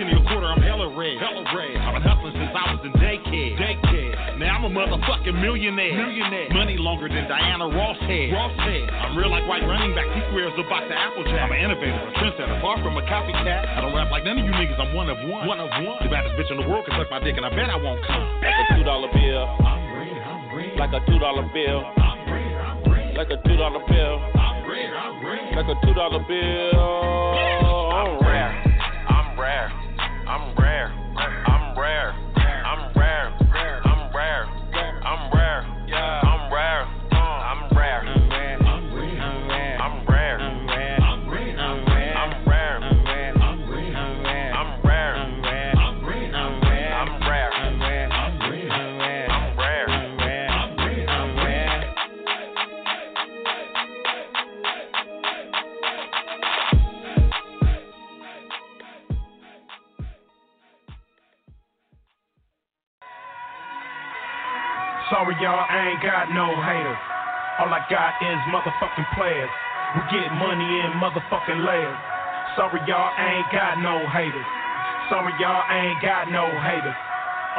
Like 0.02 0.18
a 0.18 0.26
quarter, 0.26 0.50
I'm 0.50 0.58
hella 0.66 0.90
red. 0.98 1.22
Hella 1.22 1.46
red. 1.54 1.78
I've 1.78 1.94
been 1.94 2.02
hustling 2.02 2.34
since 2.34 2.50
I 2.58 2.74
was 2.74 2.82
in 2.90 2.94
daycare. 2.98 3.54
Daycare. 3.54 4.42
Now 4.42 4.58
I'm 4.58 4.66
a 4.66 4.74
motherfucking 4.74 5.38
millionaire. 5.38 5.94
Millionaire. 5.94 6.50
Money 6.58 6.74
longer 6.82 7.06
than 7.06 7.30
Diana 7.30 7.70
Ross 7.70 8.02
had. 8.10 8.34
Ross 8.34 8.50
head. 8.66 8.90
I'm 8.90 9.14
real 9.14 9.30
like 9.30 9.46
white 9.46 9.62
running 9.62 9.94
back. 9.94 10.10
He 10.10 10.26
swears 10.34 10.58
a 10.58 10.66
box 10.66 10.90
of 10.90 10.98
Applejack. 10.98 11.38
I'm 11.38 11.54
an 11.54 11.62
innovator, 11.62 12.02
a 12.02 12.12
trendsetter, 12.18 12.58
far 12.66 12.82
from 12.82 12.98
a 12.98 13.06
copycat. 13.06 13.78
I 13.78 13.82
don't 13.86 13.94
rap 13.94 14.10
like 14.10 14.26
none 14.26 14.42
of 14.42 14.46
you 14.46 14.50
niggas. 14.50 14.82
I'm 14.82 14.98
one 14.98 15.06
of 15.06 15.22
one. 15.30 15.46
One 15.46 15.62
of 15.62 15.70
one. 15.70 16.02
The 16.02 16.10
baddest 16.10 16.34
bitch 16.34 16.50
in 16.50 16.58
the 16.58 16.66
world 16.66 16.90
can 16.90 16.98
suck 16.98 17.14
my 17.14 17.22
dick, 17.22 17.38
and 17.38 17.46
I 17.46 17.54
bet 17.54 17.70
I 17.70 17.78
won't 17.78 18.02
come. 18.02 18.26
Like 18.42 18.58
a 18.58 18.66
two 18.74 18.84
dollar 18.84 19.10
bill. 19.14 19.46
I'm 19.62 19.86
red, 20.02 20.18
I'm 20.18 20.42
red. 20.50 20.82
Like 20.82 20.94
a 20.98 21.02
two 21.06 21.20
dollar 21.22 21.46
bill. 21.54 21.86
I'm 22.02 22.26
red, 22.26 22.58
I'm 22.58 22.78
red. 22.90 23.14
Like 23.22 23.30
a 23.30 23.38
two 23.46 23.54
dollar 23.54 23.86
bill. 23.86 24.18
I'm 24.34 24.66
red, 24.66 24.90
I'm 24.98 25.14
red. 25.22 25.54
Like 25.62 25.70
a 25.70 25.78
two 25.86 25.94
dollar 25.94 26.26
bill. 26.26 26.82
I'm 27.94 28.18
rare. 28.26 28.50
I'm 29.06 29.38
rare. 29.38 29.70
Y'all, 65.52 65.68
I 65.68 65.92
ain't 65.92 66.00
got 66.00 66.32
no 66.32 66.48
haters. 66.64 67.02
All 67.60 67.68
I 67.68 67.84
got 67.92 68.16
is 68.24 68.40
motherfucking 68.48 69.10
players. 69.20 69.52
We 70.00 70.02
get 70.08 70.32
money 70.40 70.64
in 70.64 70.96
motherfucking 70.96 71.68
layers. 71.68 72.00
Sorry, 72.56 72.80
y'all, 72.88 73.12
I 73.12 73.44
ain't 73.44 73.52
got 73.52 73.76
no 73.84 74.00
haters. 74.16 74.48
Sorry, 75.12 75.36
y'all, 75.44 75.60
I 75.68 75.92
ain't 75.92 76.00
got 76.00 76.32
no 76.32 76.48
haters. 76.48 76.96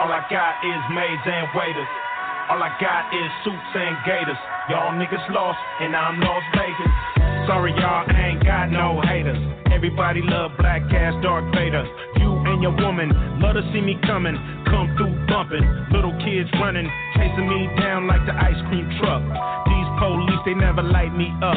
All 0.01 0.09
I 0.09 0.25
got 0.33 0.57
is 0.65 0.83
maids 0.97 1.21
and 1.29 1.53
waiters. 1.53 1.93
All 2.49 2.65
I 2.65 2.73
got 2.81 3.13
is 3.13 3.29
suits 3.45 3.73
and 3.77 3.97
gators. 4.09 4.41
Y'all 4.73 4.97
niggas 4.97 5.29
lost, 5.29 5.61
and 5.85 5.93
I'm 5.93 6.17
Las 6.21 6.45
Vegas. 6.57 6.93
Sorry, 7.45 7.77
y'all, 7.77 8.09
I 8.09 8.33
ain't 8.33 8.45
got 8.45 8.73
no 8.73 9.05
haters. 9.05 9.37
Everybody 9.69 10.23
love 10.25 10.53
black 10.57 10.81
ass 10.97 11.13
Darth 11.21 11.45
Vader. 11.53 11.85
You 12.17 12.32
and 12.53 12.61
your 12.61 12.77
woman 12.77 13.09
love 13.41 13.57
to 13.57 13.65
see 13.73 13.81
me 13.81 13.97
coming, 14.05 14.37
come 14.69 14.93
through 15.01 15.13
bumping. 15.27 15.65
Little 15.89 16.13
kids 16.21 16.53
running, 16.61 16.85
chasing 17.17 17.49
me 17.49 17.65
down 17.81 18.07
like 18.07 18.21
the 18.29 18.37
ice 18.37 18.61
cream 18.69 18.85
truck. 19.01 19.25
These 19.65 19.89
police, 19.97 20.43
they 20.45 20.55
never 20.55 20.85
light 20.85 21.17
me 21.17 21.33
up. 21.41 21.57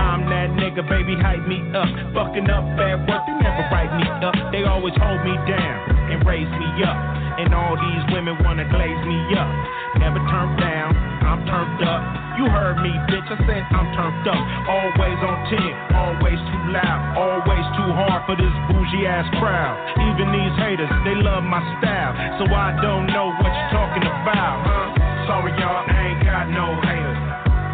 I'm 0.00 0.24
that 0.32 0.56
nigga, 0.56 0.88
baby, 0.88 1.14
hype 1.20 1.44
me 1.44 1.60
up. 1.76 1.88
Fucking 2.16 2.48
up 2.48 2.64
at 2.80 3.04
work, 3.04 3.22
they 3.28 3.36
never 3.44 3.62
write 3.68 3.92
me 3.92 4.08
up. 4.24 4.34
They 4.50 4.64
always 4.64 4.96
hold 4.96 5.20
me 5.20 5.36
down 5.44 5.76
and 6.08 6.24
raise 6.24 6.48
me 6.48 6.68
up. 6.80 6.96
And 7.36 7.52
all 7.52 7.76
these 7.76 8.04
women 8.16 8.40
wanna 8.40 8.64
glaze 8.72 9.04
me 9.04 9.20
up. 9.36 9.52
Never 10.00 10.18
turned 10.32 10.56
down, 10.56 10.96
I'm 11.32 11.48
turned 11.48 11.80
up. 11.80 12.02
You 12.36 12.44
heard 12.44 12.76
me, 12.84 12.92
bitch. 13.08 13.24
I 13.24 13.40
said 13.48 13.64
I'm 13.72 13.88
turned 13.96 14.28
up. 14.28 14.36
Always 14.68 15.16
on 15.24 15.38
10, 15.48 15.96
always 15.96 16.36
too 16.36 16.62
loud, 16.76 17.00
always 17.16 17.64
too 17.72 17.88
hard 17.88 18.28
for 18.28 18.36
this 18.36 18.52
bougie 18.68 19.08
ass 19.08 19.24
crowd. 19.40 19.80
Even 20.12 20.28
these 20.28 20.52
haters, 20.60 20.92
they 21.08 21.16
love 21.16 21.40
my 21.40 21.64
style. 21.80 22.12
So 22.36 22.44
I 22.52 22.76
don't 22.84 23.08
know 23.08 23.32
what 23.40 23.48
you're 23.48 23.72
talking 23.72 24.04
about, 24.04 24.60
huh? 24.60 24.92
Sorry, 25.24 25.56
y'all, 25.56 25.88
I 25.88 26.12
ain't 26.12 26.20
got 26.20 26.52
no 26.52 26.76
haters. 26.84 27.20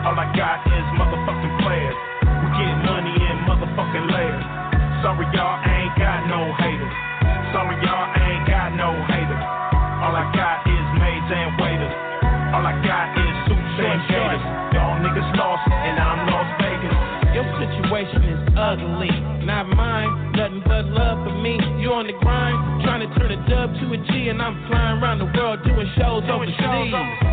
All 0.07 0.15
I 0.15 0.31
got 0.39 0.63
is 0.63 0.87
motherfucking 0.95 1.38
niggas 15.09 15.37
lost, 15.37 15.65
and 15.71 15.99
I'm 15.99 16.29
Las 16.29 16.49
Vegas. 16.61 16.97
Your 17.35 17.47
situation 17.57 18.23
is 18.25 18.41
ugly, 18.57 19.11
not 19.45 19.69
mine. 19.69 20.33
Nothing 20.33 20.63
but 20.67 20.85
love 20.87 21.25
for 21.25 21.35
me. 21.41 21.57
You 21.81 21.93
on 21.93 22.07
the 22.07 22.13
grind, 22.21 22.85
trying 22.85 23.09
to 23.09 23.19
turn 23.19 23.33
a 23.33 23.41
dub 23.49 23.73
to 23.81 23.93
a 23.93 23.99
G, 24.13 24.29
and 24.29 24.43
I'm 24.43 24.69
flying 24.69 25.01
around 25.01 25.19
the 25.21 25.31
world 25.39 25.61
doing 25.65 25.89
shows 25.97 26.25
overseas. 26.29 27.28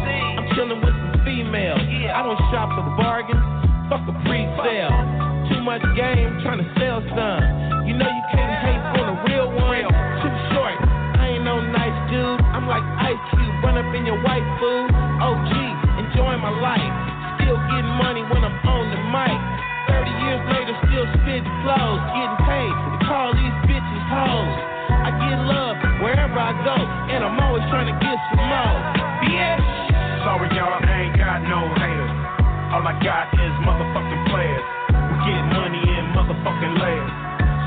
All 33.06 33.14
I 33.14 33.30
got 33.30 33.38
is 33.38 33.56
motherfucking 33.62 34.24
players. 34.34 34.66
We 34.90 35.16
get 35.30 35.44
money 35.54 35.78
in 35.78 36.04
motherfucking 36.18 36.74
layers. 36.82 37.14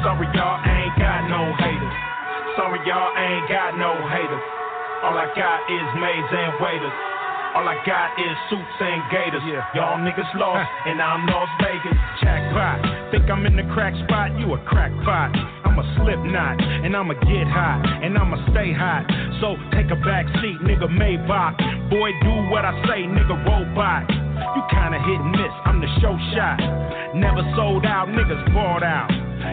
Sorry, 0.03 0.27
y'all, 0.35 0.59
I 0.59 0.91
ain't 0.91 0.99
got 0.99 1.31
no 1.31 1.55
haters. 1.63 1.97
Sorry, 2.59 2.83
y'all, 2.83 3.15
I 3.15 3.39
ain't 3.39 3.47
got 3.47 3.79
no 3.79 3.95
haters. 4.11 4.45
All 5.07 5.15
I 5.15 5.31
got 5.39 5.63
is 5.71 5.87
maids 6.03 6.27
and 6.27 6.59
waiters. 6.59 6.97
All 7.55 7.63
I 7.71 7.79
got 7.87 8.19
is 8.19 8.35
suits 8.51 8.79
and 8.83 8.99
gators. 9.15 9.47
Y'all 9.79 10.03
niggas 10.03 10.27
lost, 10.35 10.67
and 10.91 10.99
I'm 10.99 11.23
Las 11.31 11.47
Vegas. 11.63 11.99
Jackpot. 12.19 13.15
Think 13.15 13.31
I'm 13.31 13.47
in 13.47 13.55
the 13.55 13.67
crack 13.71 13.95
spot? 14.11 14.35
You 14.43 14.59
a 14.59 14.61
crackpot. 14.67 15.39
I'm 15.63 15.79
a 15.79 15.87
slip 16.03 16.19
knot, 16.19 16.59
and 16.59 16.99
I'ma 16.99 17.15
get 17.15 17.47
hot, 17.47 17.87
and 18.03 18.19
I'ma 18.19 18.43
stay 18.51 18.75
hot. 18.75 19.07
So 19.39 19.55
take 19.71 19.87
a 19.95 19.99
back 20.03 20.27
seat, 20.43 20.59
nigga 20.67 20.91
Maybach. 20.91 21.55
Boy, 21.95 22.11
do 22.27 22.51
what 22.51 22.67
I 22.67 22.75
say, 22.91 23.07
nigga 23.07 23.39
robot. 23.47 24.28
You 24.57 24.63
kinda 24.71 24.99
hit 25.05 25.21
and 25.21 25.33
miss, 25.33 25.53
I'm 25.65 25.81
the 25.81 25.91
show 26.01 26.17
shot. 26.33 26.59
Never 27.15 27.43
sold 27.57 27.85
out, 27.85 28.09
niggas 28.09 28.55
bought 28.55 28.83
out. 28.83 29.11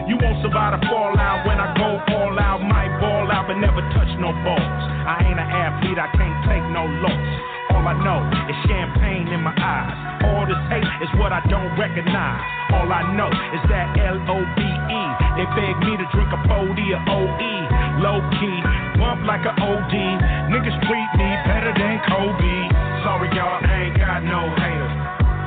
You 0.08 0.16
won't 0.16 0.42
survive 0.42 0.78
the 0.78 0.86
fallout 0.86 1.46
when 1.46 1.58
I 1.58 1.74
go 1.76 1.98
all 2.14 2.38
out. 2.38 2.62
Might 2.62 2.90
ball 3.00 3.30
out, 3.30 3.46
but 3.46 3.58
never 3.58 3.82
touch 3.92 4.10
no 4.18 4.32
balls. 4.44 4.82
I 5.06 5.22
ain't 5.26 5.38
an 5.38 5.50
athlete, 5.50 5.98
I 5.98 6.08
can't 6.16 6.38
take 6.46 6.64
no 6.70 6.86
loss. 7.02 7.56
All 7.74 7.84
I 7.86 7.94
know 8.02 8.22
is 8.48 8.56
champagne 8.66 9.28
in 9.28 9.42
my 9.42 9.54
eyes. 9.54 9.96
All 10.26 10.46
this 10.46 10.58
hate 10.70 10.86
is 11.02 11.10
what 11.18 11.32
I 11.32 11.42
don't 11.50 11.74
recognize. 11.78 12.42
All 12.72 12.90
I 12.90 13.02
know 13.14 13.30
is 13.30 13.62
that 13.68 13.98
L 14.00 14.18
O 14.30 14.38
B 14.56 14.62
E. 14.62 15.02
They 15.38 15.46
beg 15.54 15.74
me 15.84 15.92
to 15.98 16.06
drink 16.14 16.30
a 16.32 16.40
40 16.48 16.56
or 16.56 17.02
OE. 17.10 17.54
Low 18.02 18.18
key, 18.38 18.58
bump 18.98 19.26
like 19.26 19.44
a 19.44 19.54
OD. 19.54 19.94
Niggas 20.50 20.78
treat 20.86 21.10
me 21.18 21.28
better 21.46 21.72
than 21.74 21.98
Kobe. 22.06 22.56
Sorry, 23.02 23.28
y'all, 23.34 23.58
I 23.62 23.90
ain't 23.90 23.98
got 23.98 24.22
no 24.22 24.50
haters. 24.56 24.75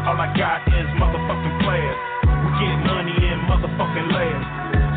All 0.08 0.16
I 0.16 0.32
got 0.32 0.64
is 0.72 0.88
motherfucking 0.96 1.58
players. 1.68 2.00
We 2.24 2.50
get 2.64 2.78
money 2.88 3.16
in 3.20 3.38
motherfucking 3.52 4.08
layers. 4.16 4.48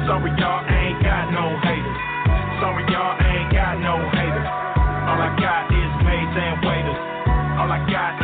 Sorry, 0.07 0.31
y'all, 0.39 0.63
ain't 0.63 1.03
got 1.03 1.27
no 1.35 1.59
haters. 1.59 2.01
Sorry, 2.63 2.87
y'all, 2.87 3.19
ain't 3.19 3.51
got 3.51 3.83
no 3.83 3.99
haters. 4.15 4.51
All 5.11 5.19
I 5.19 5.35
got 5.43 5.67
is 5.75 5.93
maids 6.07 6.37
and 6.39 6.57
waiters. 6.63 7.01
All 7.59 7.67
I 7.67 7.83
got 7.91 8.22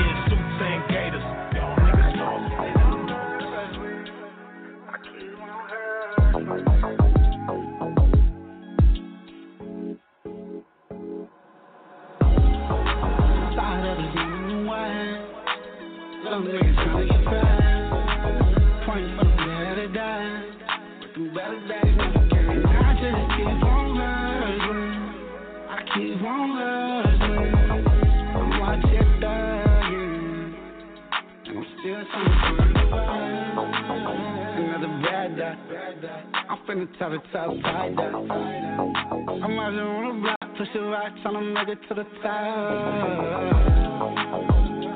it 41.69 41.79
to 41.89 41.95
the 41.95 42.05
top. 42.23 42.29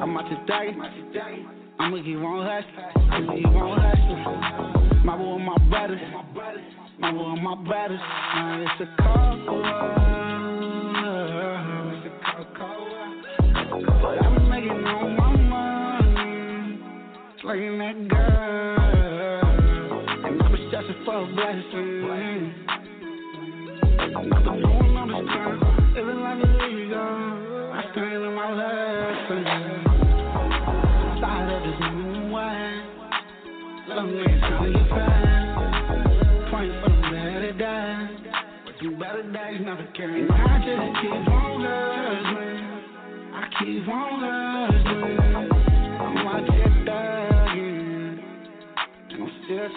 I'm 0.01 0.17
out 0.17 0.29
today. 0.31 0.75
I'ma 1.79 1.97
keep 2.03 2.17
on 2.17 2.47
hustling. 2.47 3.13
I'ma 3.13 3.35
keep 3.35 3.47
on 3.47 3.79
hustling. 3.79 5.05
My 5.05 5.17
boy, 5.17 5.39
my 5.39 5.57
brothers. 5.69 6.01
My 6.99 7.13
boy, 7.13 7.35
my 7.37 7.55
brothers. 7.65 8.01
Now 8.01 8.63
it's 8.63 8.81
a 8.81 8.87
cold 9.03 9.47
world. 9.47 9.83
But 14.01 14.17
I'm 14.25 14.49
making 14.49 14.87
all 14.87 15.09
my 15.11 15.37
money. 15.37 16.79
Slugging 17.43 17.79
that 17.79 18.09
girl. 18.09 18.79
And 20.25 20.43
I'm 20.43 20.55
stressing 20.69 21.01
for 21.05 21.17
a 21.17 21.27
blessing. 21.35 22.53
I'm 23.99 24.29
doing 24.63 24.97
all 24.97 25.07
this 25.07 25.27
time. 25.27 25.62
Leader. 26.93 27.73
I 27.73 27.83
stand 27.93 28.23
in 28.23 28.35
my 28.35 28.53
lesson. 28.53 29.45
Side 31.21 31.49
of 31.53 31.63
this 31.65 31.79
new 31.95 32.31
wine. 32.31 32.85
Long 33.89 34.09
niggas 34.13 34.41
trying 34.41 34.73
to 34.73 34.79
fine. 34.91 35.49
Praying 36.51 36.77
for 36.83 36.91
the 36.91 36.97
better 37.09 37.53
days. 37.53 38.13
But 38.65 38.75
the 38.81 38.89
better 39.01 39.23
days 39.23 39.61
never 39.65 39.87
came. 39.97 40.29
And 40.29 40.33
I 40.33 40.59
just 40.61 41.01
keep 41.01 41.29
on 41.33 41.65
hustling. 41.65 42.63
I 43.33 43.49
keep 43.59 43.89
on 43.89 44.21
hustling. 44.21 45.19
I'm. 46.27 46.53
Still 49.45 49.59
to 49.59 49.75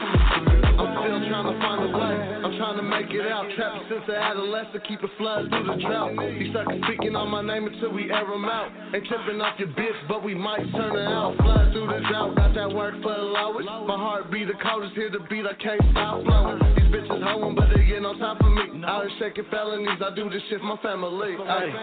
I'm 0.78 0.92
still 1.02 1.20
trying 1.28 1.48
to 1.52 1.56
find 1.60 1.80
a 1.84 1.98
way. 1.98 2.25
Trying 2.58 2.78
to 2.78 2.84
make 2.84 3.12
it 3.12 3.28
out. 3.28 3.46
Trapping 3.56 3.88
since 3.90 4.04
an 4.08 4.16
adolescent, 4.16 4.88
keep 4.88 5.04
it 5.04 5.10
flood 5.18 5.50
through 5.50 5.68
the 5.68 5.76
drought. 5.84 6.16
These 6.40 6.54
suckers 6.54 6.82
speaking 6.88 7.16
on 7.16 7.30
my 7.30 7.42
name 7.42 7.68
until 7.68 7.92
we 7.92 8.12
air 8.12 8.26
them 8.26 8.46
out. 8.46 8.72
Ain't 8.94 9.06
tripping 9.08 9.42
off 9.42 9.60
your 9.60 9.70
bitch, 9.76 10.00
but 10.08 10.24
we 10.24 10.34
might 10.34 10.64
turn 10.72 10.96
it 10.96 11.08
out. 11.08 11.36
Flood 11.38 11.74
through 11.74 11.88
the 11.88 12.00
drought, 12.08 12.36
got 12.36 12.56
that 12.56 12.72
work 12.72 12.96
for 13.04 13.12
the 13.12 13.28
lowest. 13.28 13.68
My 13.68 14.00
heart 14.00 14.32
beat 14.32 14.48
the 14.48 14.56
coldest, 14.64 14.96
hear 14.96 15.12
the 15.12 15.20
beat, 15.30 15.46
I 15.46 15.54
can't 15.60 15.82
stop 15.92 16.24
flowing. 16.24 16.60
These 16.80 16.90
bitches 16.96 17.24
hoeing, 17.24 17.56
but 17.56 17.68
they 17.76 17.84
getting 17.84 18.06
on 18.06 18.20
top 18.20 18.40
of 18.40 18.52
me. 18.52 18.84
Out 18.88 19.04
here 19.08 19.12
shaking 19.20 19.46
felonies, 19.52 20.00
I 20.00 20.16
do 20.16 20.30
this 20.30 20.42
shit 20.50 20.60
for 20.60 20.66
my 20.66 20.78
family. 20.80 21.36
Ay. 21.36 21.76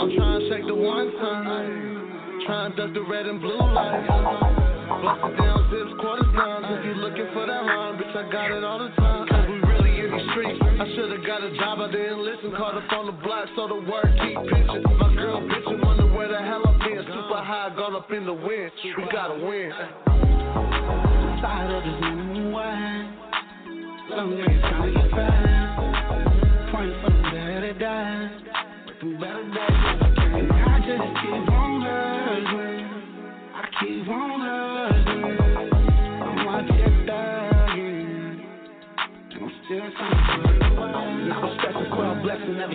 I'm 0.00 0.08
trying 0.16 0.40
to 0.40 0.48
shake 0.48 0.66
the 0.66 0.74
one 0.74 1.12
time. 1.20 2.42
Trying 2.46 2.72
to 2.72 2.76
duck 2.76 2.94
the 2.94 3.02
red 3.02 3.26
and 3.26 3.40
blue 3.40 3.60
lights. 3.60 4.08
Bustin' 4.08 5.36
down 5.36 5.68
zips, 5.70 5.94
quarters 6.00 6.32
down. 6.36 6.64
If 6.64 6.84
you 6.84 6.94
looking 6.96 7.28
for 7.32 7.46
that 7.46 7.62
rhyme, 7.62 7.96
bitch, 8.00 8.16
I 8.16 8.30
got 8.32 8.50
it 8.50 8.64
all 8.64 8.78
the 8.78 8.88
time. 8.96 9.28
Cause 9.28 9.48
we 9.48 9.71
I 10.32 10.88
should've 10.96 11.26
got 11.26 11.44
a 11.44 11.54
job, 11.58 11.80
I 11.80 11.92
didn't 11.92 12.24
listen. 12.24 12.52
Caught 12.56 12.76
up 12.76 12.92
on 12.92 13.06
the 13.06 13.12
block, 13.12 13.48
so 13.54 13.68
the 13.68 13.74
word 13.74 14.16
keep 14.16 14.38
pitching. 14.48 14.82
My 14.96 15.14
girl 15.14 15.40
bitchin', 15.40 15.84
wonder 15.84 16.06
where 16.06 16.28
the 16.28 16.38
hell 16.38 16.62
I 16.66 16.72
been. 16.88 17.04
Super 17.04 17.42
high, 17.44 17.70
gone 17.76 17.94
up 17.94 18.10
in 18.10 18.24
the 18.24 18.32
wind. 18.32 18.72
We 18.82 19.04
gotta 19.12 19.34
win. 19.44 19.72
Side 21.42 21.70
of 21.70 21.84
this 21.84 22.02
get 26.82 27.00
for 27.02 27.10
better 27.30 27.72
days. 27.74 28.30
Better 29.20 29.44
days. 29.52 30.48
I 30.52 30.80
just 30.86 31.06
keep 31.20 31.48
on 31.52 31.82
hustling. 31.82 32.86
I 33.54 33.68
keep 33.80 34.08
on. 34.08 34.91
Now 39.78 41.56
stressing 41.58 41.88
for 41.90 42.04
a 42.04 42.22
blessing 42.22 42.58
never. 42.58 42.72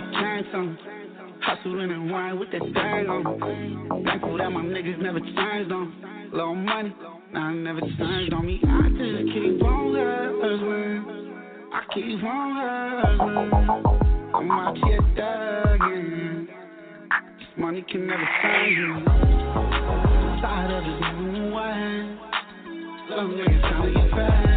Hustling 1.40 1.90
and 1.92 2.10
wine 2.10 2.38
with 2.38 2.50
that 2.50 2.60
thing 2.60 2.74
on. 3.08 4.04
Thankful 4.04 4.38
that 4.38 4.50
my 4.50 4.62
niggas 4.62 5.00
never 5.00 5.20
changed 5.20 5.72
on. 5.72 5.92
Little 6.32 6.54
money, 6.56 6.88
it 6.88 7.54
never 7.62 7.80
changed 7.80 8.34
on 8.34 8.46
me. 8.46 8.60
I 8.64 8.88
just 8.90 9.32
keep 9.32 9.62
on 9.62 9.94
hustling. 10.42 11.04
I 11.72 11.80
keep 11.94 12.24
on 12.24 12.56
hustling. 13.00 13.52
I'm 14.34 14.50
out 14.50 14.76
here 14.78 15.00
thugging. 15.16 16.48
Money 17.56 17.84
can 17.90 18.06
never 18.06 18.28
change 18.42 18.78
me. 18.78 19.04
Side 20.42 20.70
of 20.70 20.82
this 20.84 21.00
new 21.32 21.52
wine. 21.52 22.18
Some 23.08 23.30
niggas 23.32 23.60
trying 23.60 23.94
to 23.94 24.00
get 24.00 24.10
fast. 24.10 24.47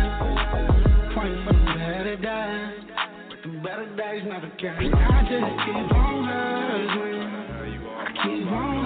Came. 4.22 4.94
I 4.94 5.26
just 5.26 5.42
keep 5.66 5.90
on 5.98 6.24
hustling. 6.30 7.22
I 7.22 8.06
keep 8.22 8.46
on 8.52 8.86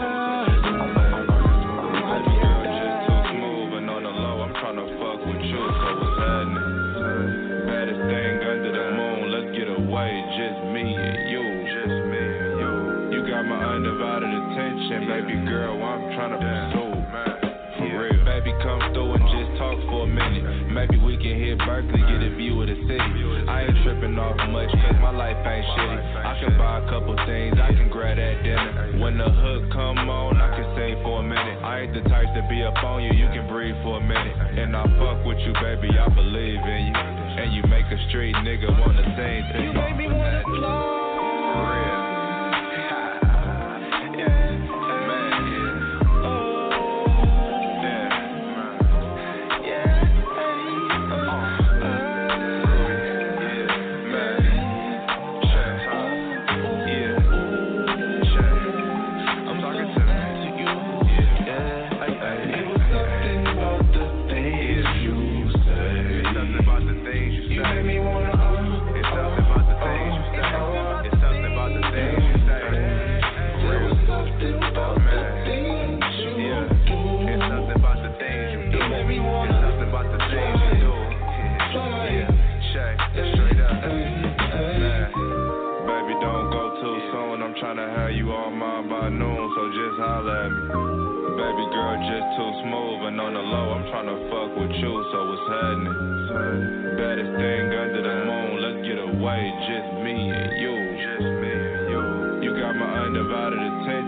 on 3.86 4.04
the 4.04 4.10
low. 4.10 4.42
I'm 4.42 4.54
trying 4.56 4.80
to 4.80 4.88
fuck 4.96 5.20
with 5.28 5.44
you, 5.44 5.60
so 5.60 5.90
what's 6.00 6.20
happening? 6.24 7.68
Baddest 7.68 8.02
thing 8.08 8.34
under 8.48 8.72
the 8.72 8.86
moon. 8.96 9.32
Let's 9.32 9.52
get 9.56 9.68
away, 9.68 10.12
just 10.40 10.60
me 10.72 10.96
and 10.96 11.20
you. 11.28 11.44
Just 11.68 12.00
me. 12.12 12.24
You 13.12 13.20
got 13.28 13.44
my 13.44 13.60
undivided 13.76 14.32
attention, 14.32 15.08
baby 15.08 15.36
girl. 15.48 15.84
I'm 15.84 16.16
trying 16.16 16.32
to 16.32 16.40
pursue. 16.40 16.96
For 17.76 17.92
real, 17.92 18.24
baby, 18.24 18.56
come 18.64 18.80
through 18.96 19.20
and 19.20 19.25
hit 21.56 21.68
Berkeley, 21.68 22.00
get 22.00 22.22
a 22.22 22.36
view 22.36 22.62
of 22.62 22.68
the 22.68 22.76
city. 22.88 23.12
I 23.48 23.64
ain't 23.64 23.78
tripping 23.84 24.18
off 24.20 24.36
much, 24.50 24.72
cause 24.72 25.00
my 25.00 25.12
life 25.12 25.38
ain't 25.46 25.66
shitty. 25.66 26.00
I 26.26 26.34
can 26.40 26.58
buy 26.58 26.84
a 26.84 26.86
couple 26.90 27.16
things, 27.26 27.56
I 27.62 27.72
can 27.72 27.90
grab 27.90 28.18
that 28.18 28.44
dinner. 28.44 29.00
When 29.00 29.18
the 29.18 29.30
hook 29.30 29.72
come 29.72 30.10
on, 30.10 30.42
I 30.42 30.50
can 30.56 30.68
sing 30.76 31.00
for 31.04 31.22
a 31.22 31.24
minute. 31.24 31.60
I 31.64 31.86
ain't 31.86 31.94
the 31.94 32.04
type 32.10 32.34
to 32.36 32.42
be 32.50 32.64
up 32.64 32.78
on 32.84 33.04
you, 33.04 33.14
you 33.14 33.28
can 33.32 33.48
breathe 33.48 33.76
for 33.84 33.98
a 33.98 34.04
minute. 34.04 34.36
And 34.60 34.76
I 34.76 34.84
fuck 35.00 35.26
with 35.26 35.40
you, 35.40 35.54
baby, 35.62 35.94
I 35.96 36.10
believe 36.10 36.62
in 36.62 36.82
you. 36.92 36.96
And 36.96 37.54
you 37.54 37.64
make 37.68 37.86
a 37.86 38.00
street 38.10 38.36
nigga 38.36 38.72
wanna 38.80 39.04
sing 39.16 39.42
to 39.54 39.60
you. 39.62 39.68
You 39.70 39.74
make 39.74 39.98
me 39.98 40.08
wanna 40.08 40.44
flow. 40.44 42.05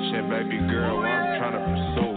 Attention, 0.07 0.29
baby 0.29 0.57
girl. 0.71 0.99
I'm 1.03 1.35
trying 1.35 1.51
to 1.51 1.63
pursue. 1.67 2.15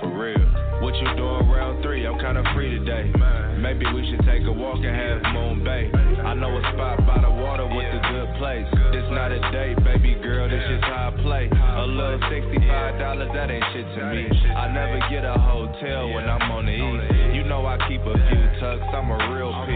For 0.00 0.10
real. 0.10 0.42
What 0.82 0.94
you 0.98 1.06
doing 1.14 1.46
round 1.46 1.82
three? 1.82 2.04
I'm 2.04 2.18
kinda 2.18 2.42
free 2.52 2.78
today. 2.78 3.12
Maybe 3.58 3.86
we 3.94 4.10
should 4.10 4.26
take 4.26 4.42
a 4.42 4.52
walk 4.52 4.82
and 4.82 5.22
Half 5.22 5.32
Moon 5.32 5.62
Bay. 5.62 5.90
I 6.24 6.34
know 6.34 6.50
a 6.50 6.62
spot 6.74 7.06
by 7.06 7.22
the 7.22 7.30
water 7.30 7.66
with 7.66 7.86
a 7.86 8.02
good 8.10 8.34
place. 8.38 8.66
This 8.90 9.06
not 9.10 9.30
a 9.30 9.38
date, 9.52 9.78
baby 9.84 10.14
girl, 10.20 10.48
this 10.48 10.66
just 10.68 10.84
how 10.84 11.14
I 11.14 11.22
play. 11.22 11.48
A 11.48 11.86
little 11.86 12.18
$65, 12.26 13.32
that 13.32 13.50
ain't 13.50 13.64
shit 13.72 13.86
to 13.94 14.04
me. 14.10 14.26
I 14.50 14.66
never 14.66 14.98
get 15.08 15.24
a 15.24 15.38
hotel 15.38 16.10
when 16.10 16.28
I'm 16.28 16.50
on 16.50 16.66
the 16.66 16.74
east. 16.74 17.34
You 17.34 17.44
know 17.44 17.66
I 17.66 17.78
keep 17.86 18.02
a 18.02 18.14
few 18.14 18.44
tucks, 18.58 18.82
I'm 18.92 19.10
a 19.10 19.18
real 19.30 19.54
P. 19.66 19.72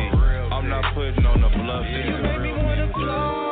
I'm 0.51 0.69
not 0.69 0.95
putting 0.95 1.25
on 1.27 1.40
the 1.43 1.49
bluff, 1.49 1.87
real. 1.87 3.50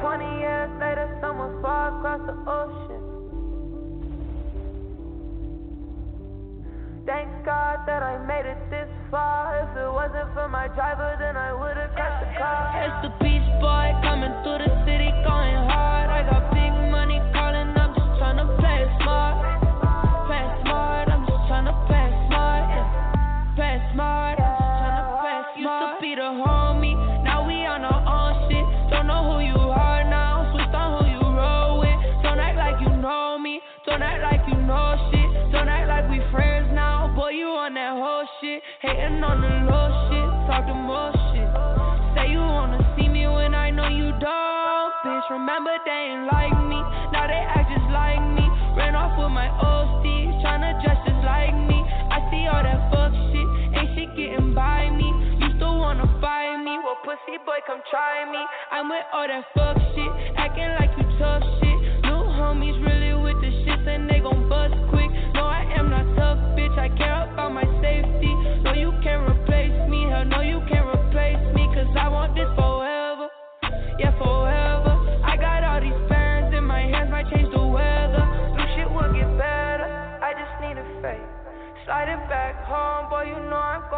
20 0.00 0.24
years 0.40 0.70
later, 0.80 1.18
far 1.62 1.92
across 1.98 2.22
the 2.26 2.36
ocean. 2.48 3.02
Thank 7.04 7.28
God 7.44 7.84
that 7.86 8.02
I 8.02 8.18
made 8.26 8.46
it 8.46 8.58
this 8.70 8.88
far. 9.10 9.64
If 9.64 9.76
it 9.76 9.90
wasn't 9.92 10.32
for 10.34 10.48
my 10.48 10.68
driver, 10.68 11.16
then 11.18 11.36
I 11.36 11.52
would've 11.52 11.92
crashed 11.94 12.24
the 12.24 12.38
car. 12.38 12.72
It's 12.84 13.00
the 13.04 13.12
beach 13.24 13.48
boy 13.60 13.92
coming 14.02 14.32
through 14.44 14.64
the 14.64 14.72
city, 14.84 15.10
going 15.24 15.56
hard. 15.68 16.10
I 16.10 16.22
got 16.30 16.54
big. 16.54 16.87
talking 40.58 40.82
more 40.82 41.12
shit. 41.30 41.46
Say 42.18 42.34
you 42.34 42.42
wanna 42.42 42.82
see 42.96 43.06
me 43.08 43.28
when 43.28 43.54
I 43.54 43.70
know 43.70 43.86
you 43.86 44.10
don't, 44.18 44.92
bitch. 45.06 45.30
Remember 45.30 45.70
they 45.86 46.10
ain't 46.10 46.26
like 46.26 46.56
me, 46.66 46.80
now 47.14 47.30
they 47.30 47.42
act 47.46 47.70
just 47.70 47.86
like 47.94 48.18
me. 48.34 48.42
Ran 48.74 48.98
off 48.98 49.14
with 49.14 49.30
my 49.30 49.46
old 49.54 50.02
Steve, 50.02 50.34
tryna 50.42 50.74
dress 50.82 50.98
just 51.06 51.22
like 51.22 51.54
me. 51.54 51.78
I 52.10 52.18
see 52.30 52.42
all 52.50 52.62
that 52.66 52.90
fuck 52.90 53.14
shit, 53.30 53.48
ain't 53.78 53.90
shit 53.94 54.10
getting 54.18 54.52
by 54.54 54.90
me. 54.90 55.06
You 55.38 55.48
still 55.56 55.78
wanna 55.78 56.10
fight 56.20 56.58
me? 56.58 56.74
Well, 56.82 56.98
pussy 57.06 57.38
boy, 57.46 57.62
come 57.66 57.82
try 57.90 58.26
me. 58.26 58.42
I'm 58.74 58.90
with 58.90 59.06
all 59.14 59.28
that 59.30 59.44
fuck 59.54 59.78
shit, 59.94 60.10
acting 60.34 60.74
like 60.74 60.90
you 60.98 61.06
tough 61.22 61.46
shit. 61.62 61.78
New 62.02 62.22
homies 62.34 62.78
really 62.82 62.97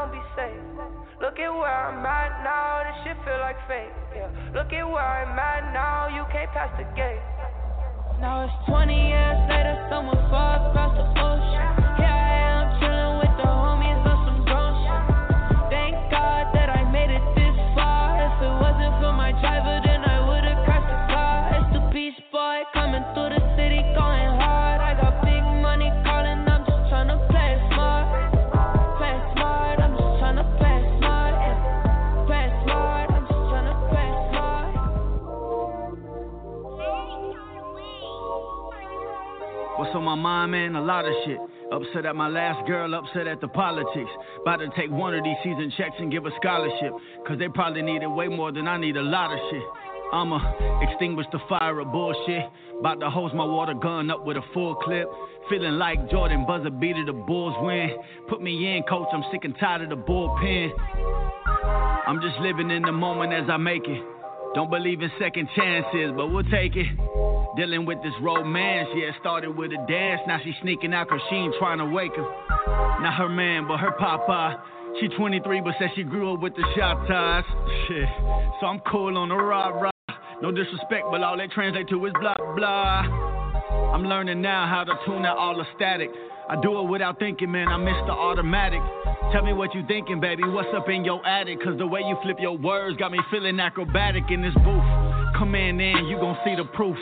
gonna 0.01 0.13
be 0.13 0.25
safe. 0.33 0.65
Look 1.21 1.39
at 1.39 1.53
where 1.53 1.69
I'm 1.69 2.01
at 2.07 2.43
now, 2.43 2.81
this 2.89 2.97
shit 3.05 3.17
feel 3.25 3.39
like 3.41 3.57
fake. 3.69 3.93
Yeah. 4.17 4.33
Look 4.55 4.73
at 4.73 4.85
where 4.89 5.05
I'm 5.05 5.39
at 5.39 5.73
now, 5.75 6.09
you 6.09 6.25
can't 6.33 6.51
pass 6.53 6.73
the 6.79 6.85
gate. 6.97 7.21
Now 8.21 8.45
it's 8.45 8.69
20 8.69 8.95
years 8.95 9.39
later, 9.51 9.77
someone 9.91 10.17
far 10.31 10.57
across 10.71 10.97
the 10.97 11.05
ocean. 11.21 12.01
Yeah. 12.01 12.20
Upset 41.73 42.05
at 42.05 42.17
my 42.17 42.29
last 42.29 42.67
girl, 42.67 42.95
upset 42.95 43.27
at 43.27 43.41
the 43.41 43.49
politics. 43.49 44.11
About 44.43 44.57
to 44.57 44.69
take 44.77 44.91
one 44.91 45.15
of 45.15 45.23
these 45.23 45.37
season 45.45 45.73
checks 45.77 45.95
and 45.99 46.11
give 46.11 46.27
a 46.27 46.31
scholarship. 46.41 46.93
Cause 47.27 47.39
they 47.39 47.49
probably 47.49 47.83
need 47.83 48.03
it 48.03 48.11
way 48.11 48.29
more 48.29 48.51
than 48.51 48.67
I 48.67 48.77
need 48.77 48.97
a 48.97 49.03
lot 49.03 49.33
of 49.33 49.39
shit. 49.51 49.63
I'ma 50.13 50.81
extinguish 50.83 51.27
the 51.31 51.39
fire 51.49 51.79
of 51.79 51.93
bullshit. 51.93 52.43
About 52.81 52.99
to 53.01 53.11
hose 53.11 53.33
my 53.35 53.45
water 53.45 53.75
gun 53.75 54.11
up 54.11 54.27
with 54.27 54.37
a 54.37 54.43
full 54.53 54.75
clip. 54.75 55.09
Feeling 55.49 55.75
like 55.79 56.11
Jordan, 56.11 56.45
buzzer 56.47 56.71
beater, 56.71 57.05
the 57.05 57.13
Bulls 57.13 57.55
win. 57.61 57.91
Put 58.29 58.43
me 58.43 58.77
in, 58.77 58.83
coach, 58.85 59.09
I'm 59.13 59.23
sick 59.31 59.45
and 59.45 59.55
tired 59.59 59.83
of 59.83 59.91
the 59.91 59.97
bullpen. 59.97 60.71
I'm 62.07 62.21
just 62.21 62.39
living 62.41 62.71
in 62.71 62.83
the 62.83 62.93
moment 62.93 63.33
as 63.33 63.49
I 63.49 63.57
make 63.57 63.87
it. 63.87 64.03
Don't 64.55 64.71
believe 64.71 65.01
in 65.01 65.11
second 65.21 65.49
chances, 65.55 66.11
but 66.17 66.27
we'll 66.29 66.43
take 66.45 66.75
it. 66.75 67.30
Dealing 67.57 67.85
with 67.85 67.99
this 68.03 68.13
romance, 68.23 68.89
yeah, 68.95 69.11
started 69.19 69.57
with 69.57 69.73
a 69.73 69.87
dance. 69.89 70.21
Now 70.29 70.39
she 70.45 70.55
sneaking 70.63 70.95
out 70.95 71.09
cause 71.09 71.19
she 71.29 71.35
ain't 71.35 71.55
trying 71.59 71.79
to 71.79 71.85
wake 71.85 72.15
him. 72.15 72.27
Not 73.03 73.15
her 73.19 73.29
man, 73.29 73.67
but 73.67 73.79
her 73.79 73.91
papa. 73.93 74.63
She 75.01 75.09
23, 75.09 75.61
but 75.61 75.75
said 75.79 75.91
she 75.97 76.05
grew 76.05 76.35
up 76.35 76.41
with 76.41 76.55
the 76.55 76.63
shot 76.77 77.07
ties. 77.09 77.45
Shit, 77.89 78.09
so 78.61 78.67
I'm 78.67 78.79
cool 78.91 79.19
on 79.19 79.31
the 79.31 79.35
rah 79.35 79.69
rah. 79.69 79.91
No 80.41 80.53
disrespect, 80.53 81.07
but 81.11 81.23
all 81.23 81.37
they 81.37 81.49
translate 81.49 81.89
to 81.89 82.07
is 82.07 82.13
blah 82.21 82.37
blah. 82.55 83.03
I'm 83.95 84.05
learning 84.05 84.41
now 84.41 84.69
how 84.69 84.85
to 84.85 84.95
tune 85.05 85.27
out 85.27 85.37
all 85.37 85.57
the 85.57 85.65
static. 85.75 86.11
I 86.49 86.55
do 86.63 86.79
it 86.81 86.89
without 86.89 87.19
thinking, 87.19 87.51
man. 87.51 87.67
I 87.67 87.79
miss 87.79 87.99
the 88.07 88.13
automatic. 88.13 88.81
Tell 89.33 89.43
me 89.43 89.53
what 89.53 89.75
you 89.75 89.83
thinking, 89.89 90.21
baby. 90.21 90.45
What's 90.45 90.69
up 90.75 90.89
in 90.89 91.05
your 91.05 91.25
attic? 91.27 91.63
Cause 91.65 91.79
the 91.79 91.87
way 91.87 92.01
you 92.01 92.17
flip 92.23 92.37
your 92.39 92.57
words 92.57 92.97
got 92.97 93.11
me 93.11 93.19
feeling 93.31 93.59
acrobatic 93.59 94.25
in 94.31 94.41
this 94.41 94.55
booth. 94.55 94.87
Come 95.37 95.55
in, 95.55 95.81
in, 95.81 96.07
you 96.07 96.17
gon' 96.17 96.39
see 96.45 96.55
the 96.55 96.65
proof. 96.65 96.97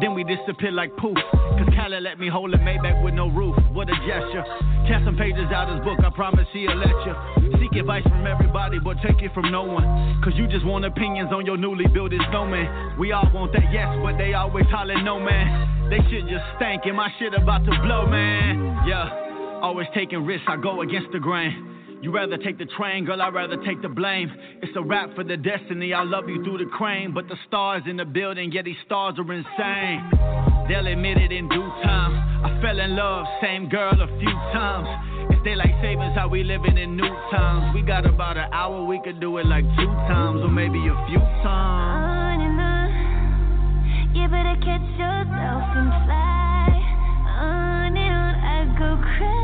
Then 0.00 0.14
we 0.14 0.24
disappear 0.24 0.72
like 0.72 0.94
poof. 0.96 1.16
Cause 1.32 1.68
Khaled 1.74 2.02
let 2.02 2.18
me 2.18 2.28
hold 2.28 2.52
a 2.52 2.58
Maybach 2.58 3.02
with 3.02 3.14
no 3.14 3.28
roof. 3.28 3.56
What 3.72 3.88
a 3.88 3.96
gesture. 4.04 4.44
Tear 4.86 5.00
some 5.04 5.16
pages 5.16 5.48
out 5.52 5.72
his 5.72 5.82
book, 5.84 5.98
I 6.04 6.10
promise 6.10 6.46
he'll 6.52 6.76
let 6.76 6.94
you. 7.06 7.14
Seek 7.58 7.80
advice 7.80 8.02
from 8.04 8.26
everybody, 8.26 8.78
but 8.78 8.98
take 9.02 9.22
it 9.22 9.32
from 9.32 9.50
no 9.50 9.64
one. 9.64 10.20
Cause 10.22 10.34
you 10.36 10.46
just 10.48 10.64
want 10.66 10.84
opinions 10.84 11.32
on 11.32 11.46
your 11.46 11.56
newly 11.56 11.86
built 11.88 12.12
snowman. 12.30 12.98
We 12.98 13.12
all 13.12 13.30
want 13.32 13.52
that 13.52 13.72
yes, 13.72 13.88
but 14.02 14.18
they 14.18 14.34
always 14.34 14.66
holler 14.66 15.02
no 15.02 15.18
man. 15.18 15.88
They 15.90 15.98
shit 16.10 16.28
just 16.28 16.44
stank 16.56 16.82
and 16.84 16.96
my 16.96 17.10
shit 17.18 17.34
about 17.34 17.64
to 17.64 17.72
blow, 17.82 18.06
man. 18.06 18.84
Yeah, 18.86 19.60
always 19.62 19.88
taking 19.94 20.24
risks, 20.24 20.46
I 20.48 20.56
go 20.56 20.82
against 20.82 21.12
the 21.12 21.18
grain. 21.18 21.75
You 22.02 22.12
rather 22.12 22.36
take 22.36 22.58
the 22.58 22.66
train, 22.76 23.04
girl, 23.04 23.20
I'd 23.20 23.34
rather 23.34 23.56
take 23.64 23.82
the 23.82 23.88
blame. 23.88 24.30
It's 24.62 24.76
a 24.76 24.82
rap 24.82 25.14
for 25.14 25.24
the 25.24 25.36
destiny, 25.36 25.92
I 25.92 26.04
love 26.04 26.28
you 26.28 26.42
through 26.44 26.58
the 26.58 26.70
crane. 26.70 27.12
But 27.12 27.28
the 27.28 27.36
stars 27.48 27.82
in 27.86 27.96
the 27.96 28.04
building, 28.04 28.52
yeah, 28.52 28.62
these 28.62 28.76
stars 28.84 29.18
are 29.18 29.32
insane. 29.32 30.02
They'll 30.68 30.86
admit 30.86 31.18
it 31.18 31.32
in 31.32 31.48
due 31.48 31.68
time. 31.82 32.44
I 32.44 32.60
fell 32.62 32.78
in 32.78 32.94
love, 32.94 33.26
same 33.42 33.68
girl 33.68 33.92
a 33.92 34.06
few 34.18 34.34
times. 34.52 34.88
They 35.46 35.54
like 35.54 35.70
savings, 35.80 36.12
how 36.16 36.26
we 36.26 36.42
living 36.42 36.76
in 36.76 36.96
new 36.96 37.14
times. 37.30 37.72
We 37.72 37.82
got 37.82 38.04
about 38.04 38.36
an 38.36 38.52
hour, 38.52 38.84
we 38.84 39.00
could 39.04 39.20
do 39.20 39.38
it 39.38 39.46
like 39.46 39.62
two 39.78 39.86
times, 40.10 40.42
or 40.42 40.50
maybe 40.50 40.78
a 40.78 41.06
few 41.06 41.20
times. 41.46 42.02
On 42.02 42.40
and 42.42 42.60
on, 42.60 42.90
you 44.10 44.26
better 44.26 44.56
catch 44.58 44.82
yourself 44.98 45.62
and 45.70 45.90
fly. 46.02 46.66
On 47.38 47.96
and 47.96 48.10
on, 48.10 48.34
I 48.42 48.66
go 48.74 48.98
crazy, 49.14 49.35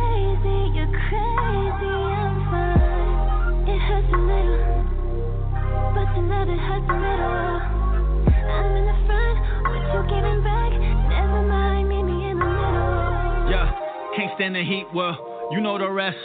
can't 14.16 14.32
stand 14.36 14.54
the 14.54 14.64
heat, 14.64 14.86
well, 14.94 15.48
you 15.50 15.60
know 15.60 15.78
the 15.78 15.90
rest. 15.90 16.16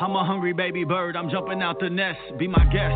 I'm 0.00 0.14
a 0.14 0.24
hungry 0.24 0.52
baby 0.52 0.84
bird, 0.84 1.16
I'm 1.16 1.30
jumping 1.30 1.62
out 1.62 1.80
the 1.80 1.90
nest. 1.90 2.18
Be 2.38 2.48
my 2.48 2.64
guest. 2.72 2.94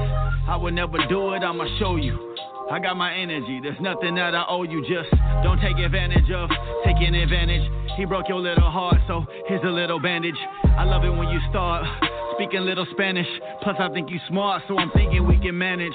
I 0.49 0.57
would 0.57 0.75
never 0.75 0.99
do 1.09 1.33
it, 1.35 1.43
I'ma 1.43 1.67
show 1.79 1.97
you. 1.97 2.37
I 2.71 2.79
got 2.79 2.97
my 2.97 3.13
energy, 3.13 3.61
there's 3.63 3.81
nothing 3.81 4.15
that 4.17 4.35
I 4.35 4.45
owe 4.49 4.63
you. 4.63 4.83
Just 4.83 5.11
don't 5.43 5.61
take 5.61 5.77
advantage 5.79 6.31
of 6.31 6.51
taking 6.85 7.15
advantage. 7.15 7.69
He 7.97 8.05
broke 8.05 8.29
your 8.29 8.41
little 8.41 8.71
heart, 8.71 8.97
so 9.07 9.27
here's 9.47 9.63
a 9.65 9.71
little 9.71 10.01
bandage. 10.01 10.39
I 10.65 10.85
love 10.85 11.05
it 11.05 11.11
when 11.11 11.29
you 11.29 11.41
start 11.51 11.85
speaking 12.35 12.61
little 12.61 12.87
Spanish. 12.93 13.27
Plus, 13.63 13.77
I 13.79 13.89
think 13.91 14.11
you 14.11 14.19
smart, 14.29 14.63
so 14.69 14.79
I'm 14.79 14.91
thinking 14.93 15.27
we 15.27 15.39
can 15.39 15.57
manage. 15.57 15.93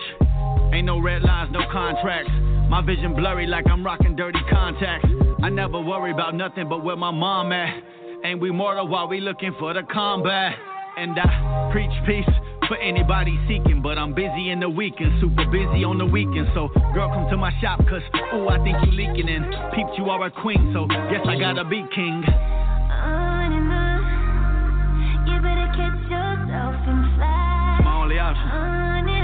Ain't 0.73 0.85
no 0.85 0.99
red 0.99 1.23
lines, 1.23 1.49
no 1.51 1.61
contracts. 1.71 2.31
My 2.69 2.81
vision 2.81 3.15
blurry 3.15 3.47
like 3.47 3.65
I'm 3.67 3.85
rocking 3.85 4.15
dirty 4.15 4.39
contacts. 4.49 5.07
I 5.41 5.49
never 5.49 5.79
worry 5.79 6.11
about 6.11 6.35
nothing 6.35 6.67
but 6.67 6.83
where 6.83 6.97
my 6.97 7.11
mom 7.11 7.51
at. 7.51 7.83
Ain't 8.25 8.41
we 8.41 8.51
mortal 8.51 8.87
while 8.87 9.07
we 9.07 9.21
looking 9.21 9.55
for 9.59 9.73
the 9.73 9.83
combat? 9.83 10.53
And 10.97 11.17
I 11.17 11.69
preach 11.71 11.91
peace 12.05 12.35
for 12.67 12.75
anybody 12.77 13.39
seeking, 13.47 13.81
but 13.81 13.97
I'm 13.97 14.13
busy 14.13 14.49
in 14.49 14.59
the 14.59 14.69
weekend, 14.69 15.21
super 15.21 15.45
busy 15.45 15.85
on 15.85 15.97
the 15.97 16.05
weekend. 16.05 16.49
So, 16.53 16.67
girl, 16.93 17.07
come 17.09 17.29
to 17.29 17.37
my 17.37 17.53
shop, 17.61 17.79
cause 17.87 18.01
ooh, 18.33 18.49
I 18.49 18.57
think 18.63 18.77
you 18.83 18.91
leaking 18.91 19.29
and 19.29 19.45
peeped 19.73 19.97
you 19.97 20.09
are 20.09 20.25
a 20.25 20.31
queen, 20.31 20.71
so 20.73 20.85
guess 20.87 21.23
I 21.25 21.39
gotta 21.39 21.63
be 21.63 21.85
king. 21.95 22.23
On 22.27 23.53
and 23.53 23.71
on, 23.71 25.27
you 25.27 25.35
better 25.39 25.69
catch 25.77 26.01
yourself 26.11 26.75
and 26.83 27.15
fly. 27.15 27.79
My 27.85 28.01
only 28.03 28.19
option. 28.19 28.49
On 28.51 29.16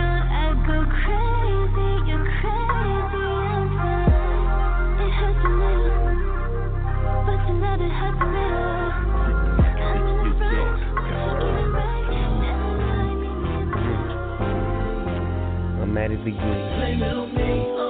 the 15.93 16.01
I'm 16.01 17.82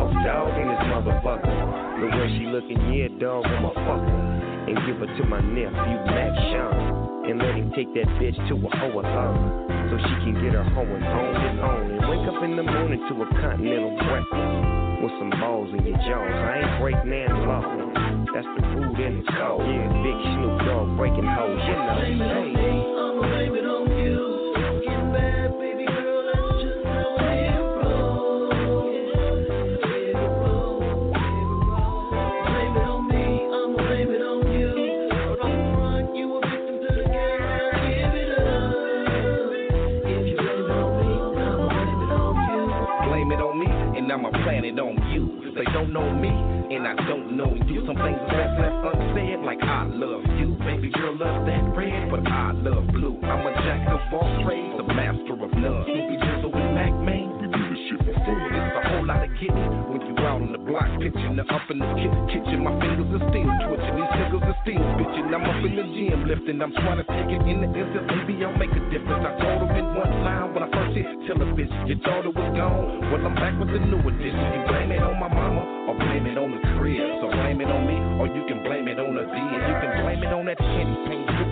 Baby, 0.00 0.24
dog 0.24 0.56
in 0.56 0.68
this 0.68 0.84
motherfucker. 0.88 1.54
The 2.00 2.06
way 2.16 2.28
she 2.38 2.44
looking, 2.48 2.80
yeah, 2.92 3.08
dog, 3.20 3.44
I'ma 3.44 3.68
fuck 3.74 4.00
her. 4.00 4.20
And 4.68 4.76
give 4.86 4.96
her 4.96 5.06
to 5.06 5.24
my 5.28 5.40
nephew, 5.40 5.96
Max 6.08 6.32
Sean. 6.48 7.28
And 7.28 7.38
let 7.38 7.54
him 7.54 7.72
take 7.76 7.92
that 7.94 8.08
bitch 8.16 8.36
to 8.48 8.54
a 8.56 8.70
hoathon. 8.80 9.92
So 9.92 9.98
she 10.00 10.14
can 10.24 10.34
get 10.40 10.56
her 10.56 10.64
on 10.64 10.88
his 10.88 11.60
own. 11.60 11.84
And 11.90 12.04
wake 12.08 12.24
up 12.32 12.42
in 12.42 12.56
the 12.56 12.62
morning 12.62 13.00
to 13.08 13.14
a 13.22 13.26
continental 13.44 13.92
breakfast. 14.08 15.04
With 15.04 15.12
some 15.20 15.32
balls 15.36 15.68
in 15.72 15.84
your 15.84 15.96
jaws. 15.96 16.32
I 16.32 16.64
ain't 16.64 16.80
break 16.80 16.96
nan 17.04 17.28
law. 17.44 17.64
That's 18.32 18.48
the 18.56 18.62
food 18.72 19.00
in 19.00 19.20
the 19.20 19.32
code. 19.36 19.64
Yeah, 19.64 19.88
big 20.00 20.16
Snoop 20.32 20.64
Dogg 20.64 20.96
breaking 20.96 21.28
hoes. 21.28 21.60
You 21.60 21.76
know. 21.76 22.09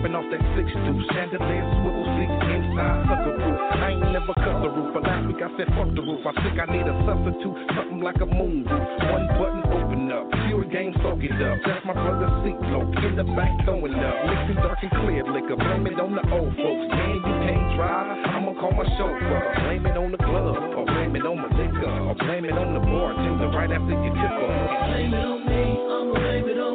Paint 0.01 0.15
off 0.15 0.25
that 0.31 0.41
six 0.55 0.67
deuce. 0.71 1.05
Chandelier, 1.11 1.65
swivel 1.79 2.05
seats 2.15 2.37
inside, 2.49 2.99
sucker 3.07 3.35
roof. 3.35 3.59
I 3.75 3.95
ain't 3.95 4.11
never 4.11 4.33
cut 4.39 4.57
the 4.63 4.69
roof, 4.71 4.89
but 4.93 5.03
last 5.03 5.27
week 5.27 5.41
I 5.43 5.49
said 5.59 5.67
fuck 5.75 5.89
the 5.91 6.03
roof. 6.03 6.23
I 6.23 6.33
think 6.43 6.55
I 6.59 6.67
need 6.71 6.87
a 6.87 6.95
substitute, 7.03 7.57
something 7.75 8.01
like 8.01 8.19
a 8.23 8.29
moon 8.29 8.63
roof. 8.63 8.87
One 9.11 9.27
button 9.35 9.63
open 9.69 10.11
up, 10.11 10.25
pure 10.47 10.65
game 10.67 10.93
soak 11.03 11.23
it 11.23 11.35
up. 11.39 11.57
That's 11.65 11.83
my 11.85 11.93
brother 11.93 12.29
seat 12.43 12.59
low, 12.71 12.87
in 12.87 13.13
the 13.19 13.27
back 13.35 13.51
throwing 13.65 13.95
up. 13.99 14.15
Mixing 14.25 14.59
dark 14.63 14.79
and 14.81 14.91
clear 15.03 15.23
liquor, 15.27 15.57
blame 15.59 15.87
it 15.87 15.99
on 15.99 16.15
the 16.15 16.23
old 16.31 16.53
folks. 16.55 16.85
Man, 16.89 17.19
you 17.19 17.35
can't 17.47 17.67
drive, 17.75 18.17
I'ma 18.39 18.51
call 18.59 18.71
my 18.71 18.87
chauffeur. 18.95 19.41
Blame 19.67 19.85
it 19.85 19.97
on 19.97 20.11
the 20.11 20.21
glove, 20.21 20.57
or 20.75 20.85
blame 20.85 21.15
it 21.15 21.25
on 21.25 21.37
my 21.43 21.49
liquor, 21.55 21.91
or 22.07 22.15
blame 22.15 22.45
it 22.45 22.55
on 22.55 22.73
the 22.73 22.83
bartender 22.83 23.49
right 23.51 23.71
after 23.71 23.95
you 23.95 24.11
tip 24.15 24.35
her. 24.37 24.51
Blame 24.89 25.13
it 25.13 25.25
on 25.25 25.39
me, 25.43 25.63
I'ma 25.75 26.13
blame 26.15 26.47
it 26.47 26.59
on 26.59 26.68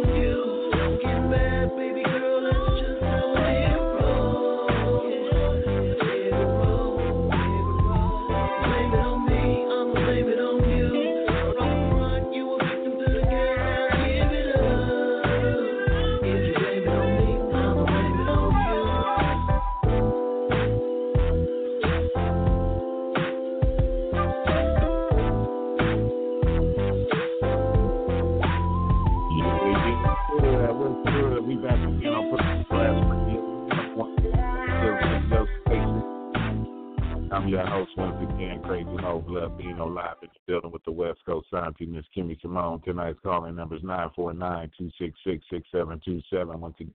I'm 37.32 37.48
your 37.48 37.66
host 37.66 37.90
once 37.96 38.22
again, 38.22 38.60
Crazy 38.62 38.84
Mo 38.84 39.24
Blood 39.26 39.58
Bino 39.58 39.88
live 39.88 40.18
in 40.22 40.28
the 40.32 40.38
building 40.46 40.70
with 40.70 40.84
the 40.84 40.92
West 40.92 41.18
Coast 41.26 41.48
Scientist, 41.50 41.90
Miss 41.90 42.04
Kimmy 42.16 42.40
Simone. 42.40 42.80
Tonight's 42.82 43.18
calling 43.22 43.56
number 43.56 43.76
is 43.76 43.82
949-266-6727. 43.82 46.58
Once 46.58 46.76
again, 46.80 46.94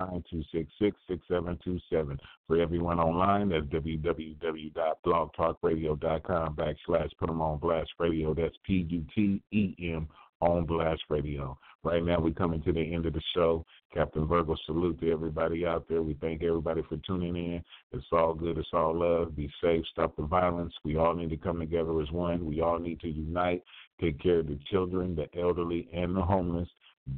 926-66727. 0.00 2.18
For 2.46 2.60
everyone 2.60 2.98
online, 2.98 3.50
that's 3.50 3.66
www.blogtalkradio.com 3.66 6.56
backslash 6.56 7.10
put 7.18 7.28
them 7.28 7.40
on 7.40 7.58
blast 7.58 7.90
radio. 7.98 8.34
That's 8.34 8.56
P-U-T-E-M 8.64 10.08
on 10.40 10.66
Blast 10.66 11.02
Radio. 11.08 11.56
Right 11.82 12.04
now, 12.04 12.20
we're 12.20 12.32
coming 12.32 12.62
to 12.62 12.72
the 12.72 12.80
end 12.80 13.06
of 13.06 13.14
the 13.14 13.22
show. 13.34 13.64
Captain 13.92 14.26
Virgo, 14.26 14.56
salute 14.66 15.00
to 15.00 15.10
everybody 15.10 15.64
out 15.64 15.86
there. 15.88 16.02
We 16.02 16.14
thank 16.14 16.42
everybody 16.42 16.82
for 16.88 16.96
tuning 16.98 17.36
in. 17.36 17.62
It's 17.92 18.06
all 18.12 18.34
good. 18.34 18.58
It's 18.58 18.68
all 18.72 18.98
love. 18.98 19.36
Be 19.36 19.50
safe. 19.62 19.84
Stop 19.92 20.16
the 20.16 20.24
violence. 20.24 20.74
We 20.84 20.96
all 20.96 21.14
need 21.14 21.30
to 21.30 21.36
come 21.36 21.60
together 21.60 22.00
as 22.00 22.10
one. 22.10 22.44
We 22.44 22.60
all 22.60 22.78
need 22.78 23.00
to 23.00 23.08
unite. 23.08 23.62
Take 24.00 24.20
care 24.20 24.40
of 24.40 24.48
the 24.48 24.58
children, 24.70 25.16
the 25.16 25.28
elderly, 25.38 25.88
and 25.92 26.14
the 26.14 26.22
homeless. 26.22 26.68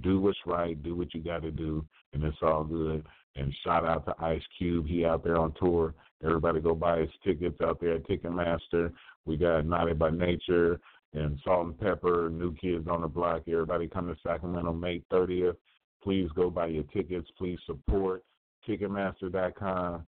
Do 0.02 0.20
what's 0.20 0.38
right. 0.46 0.80
Do 0.82 0.94
what 0.94 1.14
you 1.14 1.22
got 1.22 1.42
to 1.42 1.50
do, 1.50 1.84
and 2.12 2.22
it's 2.22 2.36
all 2.42 2.64
good. 2.64 3.04
And 3.36 3.54
shout 3.64 3.84
out 3.84 4.04
to 4.06 4.24
Ice 4.24 4.42
Cube. 4.58 4.86
He 4.86 5.04
out 5.04 5.24
there 5.24 5.38
on 5.38 5.54
tour. 5.58 5.94
Everybody 6.24 6.60
go 6.60 6.74
buy 6.74 7.00
his 7.00 7.10
tickets 7.24 7.60
out 7.62 7.80
there 7.80 7.94
at 7.94 8.06
Ticketmaster. 8.06 8.92
We 9.24 9.36
got 9.36 9.64
Naughty 9.64 9.94
by 9.94 10.10
Nature 10.10 10.80
and 11.14 11.38
Salt 11.44 11.66
and 11.66 11.78
Pepa, 11.78 12.30
New 12.30 12.54
Kids 12.56 12.86
on 12.88 13.02
the 13.02 13.08
Block. 13.08 13.42
Everybody 13.48 13.88
come 13.88 14.08
to 14.08 14.16
Sacramento 14.22 14.72
May 14.72 15.02
30th. 15.10 15.56
Please 16.02 16.28
go 16.34 16.50
buy 16.50 16.66
your 16.66 16.84
tickets. 16.84 17.28
Please 17.36 17.58
support 17.66 18.22
Ticketmaster.com. 18.68 20.06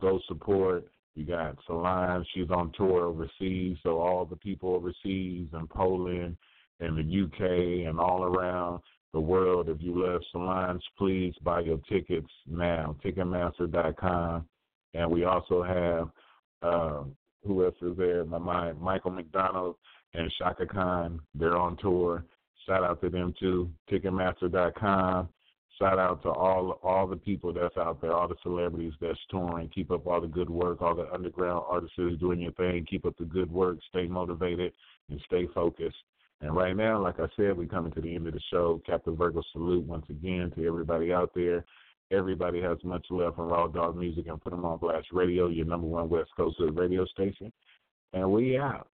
Go 0.00 0.20
support. 0.28 0.86
You 1.14 1.24
got 1.24 1.56
Solange. 1.66 2.26
She's 2.34 2.50
on 2.50 2.72
tour 2.76 3.04
overseas. 3.04 3.76
So 3.82 4.00
all 4.00 4.24
the 4.24 4.36
people 4.36 4.74
overseas 4.74 5.48
in 5.52 5.66
Poland 5.70 6.36
and 6.80 6.98
the 6.98 7.24
UK 7.24 7.88
and 7.88 8.00
all 8.00 8.24
around 8.24 8.80
the 9.12 9.20
world, 9.20 9.68
if 9.68 9.80
you 9.80 10.04
love 10.04 10.22
Solange, 10.32 10.82
please 10.98 11.34
buy 11.42 11.60
your 11.60 11.78
tickets 11.88 12.30
now. 12.48 12.96
Ticketmaster.com. 13.04 14.44
And 14.94 15.10
we 15.10 15.24
also 15.24 15.62
have, 15.62 16.08
uh, 16.62 17.04
who 17.44 17.64
else 17.64 17.76
is 17.80 17.96
there? 17.96 18.24
My 18.24 18.38
mind, 18.38 18.80
Michael 18.80 19.12
McDonald 19.12 19.76
and 20.14 20.32
Chaka 20.38 20.66
Khan. 20.66 21.20
They're 21.34 21.56
on 21.56 21.76
tour. 21.76 22.24
Shout 22.66 22.84
out 22.84 23.00
to 23.02 23.10
them 23.10 23.34
too. 23.38 23.70
Ticketmaster.com. 23.90 25.28
Shout 25.78 25.98
out 25.98 26.22
to 26.22 26.28
all 26.28 26.78
all 26.82 27.06
the 27.06 27.16
people 27.16 27.52
that's 27.52 27.76
out 27.76 28.00
there, 28.00 28.12
all 28.12 28.28
the 28.28 28.36
celebrities 28.42 28.92
that's 29.00 29.18
touring. 29.28 29.68
Keep 29.68 29.90
up 29.90 30.06
all 30.06 30.20
the 30.20 30.28
good 30.28 30.48
work. 30.48 30.80
All 30.80 30.94
the 30.94 31.12
underground 31.12 31.64
artists 31.68 31.96
doing 32.20 32.40
your 32.40 32.52
thing. 32.52 32.86
Keep 32.88 33.06
up 33.06 33.16
the 33.18 33.24
good 33.24 33.50
work. 33.50 33.78
Stay 33.88 34.06
motivated 34.06 34.72
and 35.10 35.20
stay 35.26 35.48
focused. 35.52 35.96
And 36.40 36.54
right 36.54 36.76
now, 36.76 37.02
like 37.02 37.18
I 37.18 37.26
said, 37.36 37.56
we're 37.56 37.66
coming 37.66 37.92
to 37.92 38.00
the 38.00 38.14
end 38.14 38.26
of 38.26 38.34
the 38.34 38.40
show. 38.50 38.80
Captain 38.86 39.16
Virgo 39.16 39.42
salute 39.52 39.84
once 39.84 40.06
again 40.10 40.52
to 40.56 40.66
everybody 40.66 41.12
out 41.12 41.32
there. 41.34 41.64
Everybody 42.10 42.60
has 42.60 42.78
much 42.84 43.06
love 43.10 43.34
for 43.34 43.46
Raw 43.46 43.66
Dog 43.66 43.96
Music 43.96 44.26
and 44.28 44.40
put 44.40 44.50
them 44.50 44.64
on 44.64 44.78
Blast 44.78 45.08
Radio, 45.10 45.48
your 45.48 45.66
number 45.66 45.86
one 45.86 46.08
West 46.08 46.30
Coast 46.36 46.56
radio 46.60 47.04
station. 47.06 47.52
And 48.12 48.30
we 48.30 48.58
out. 48.58 48.88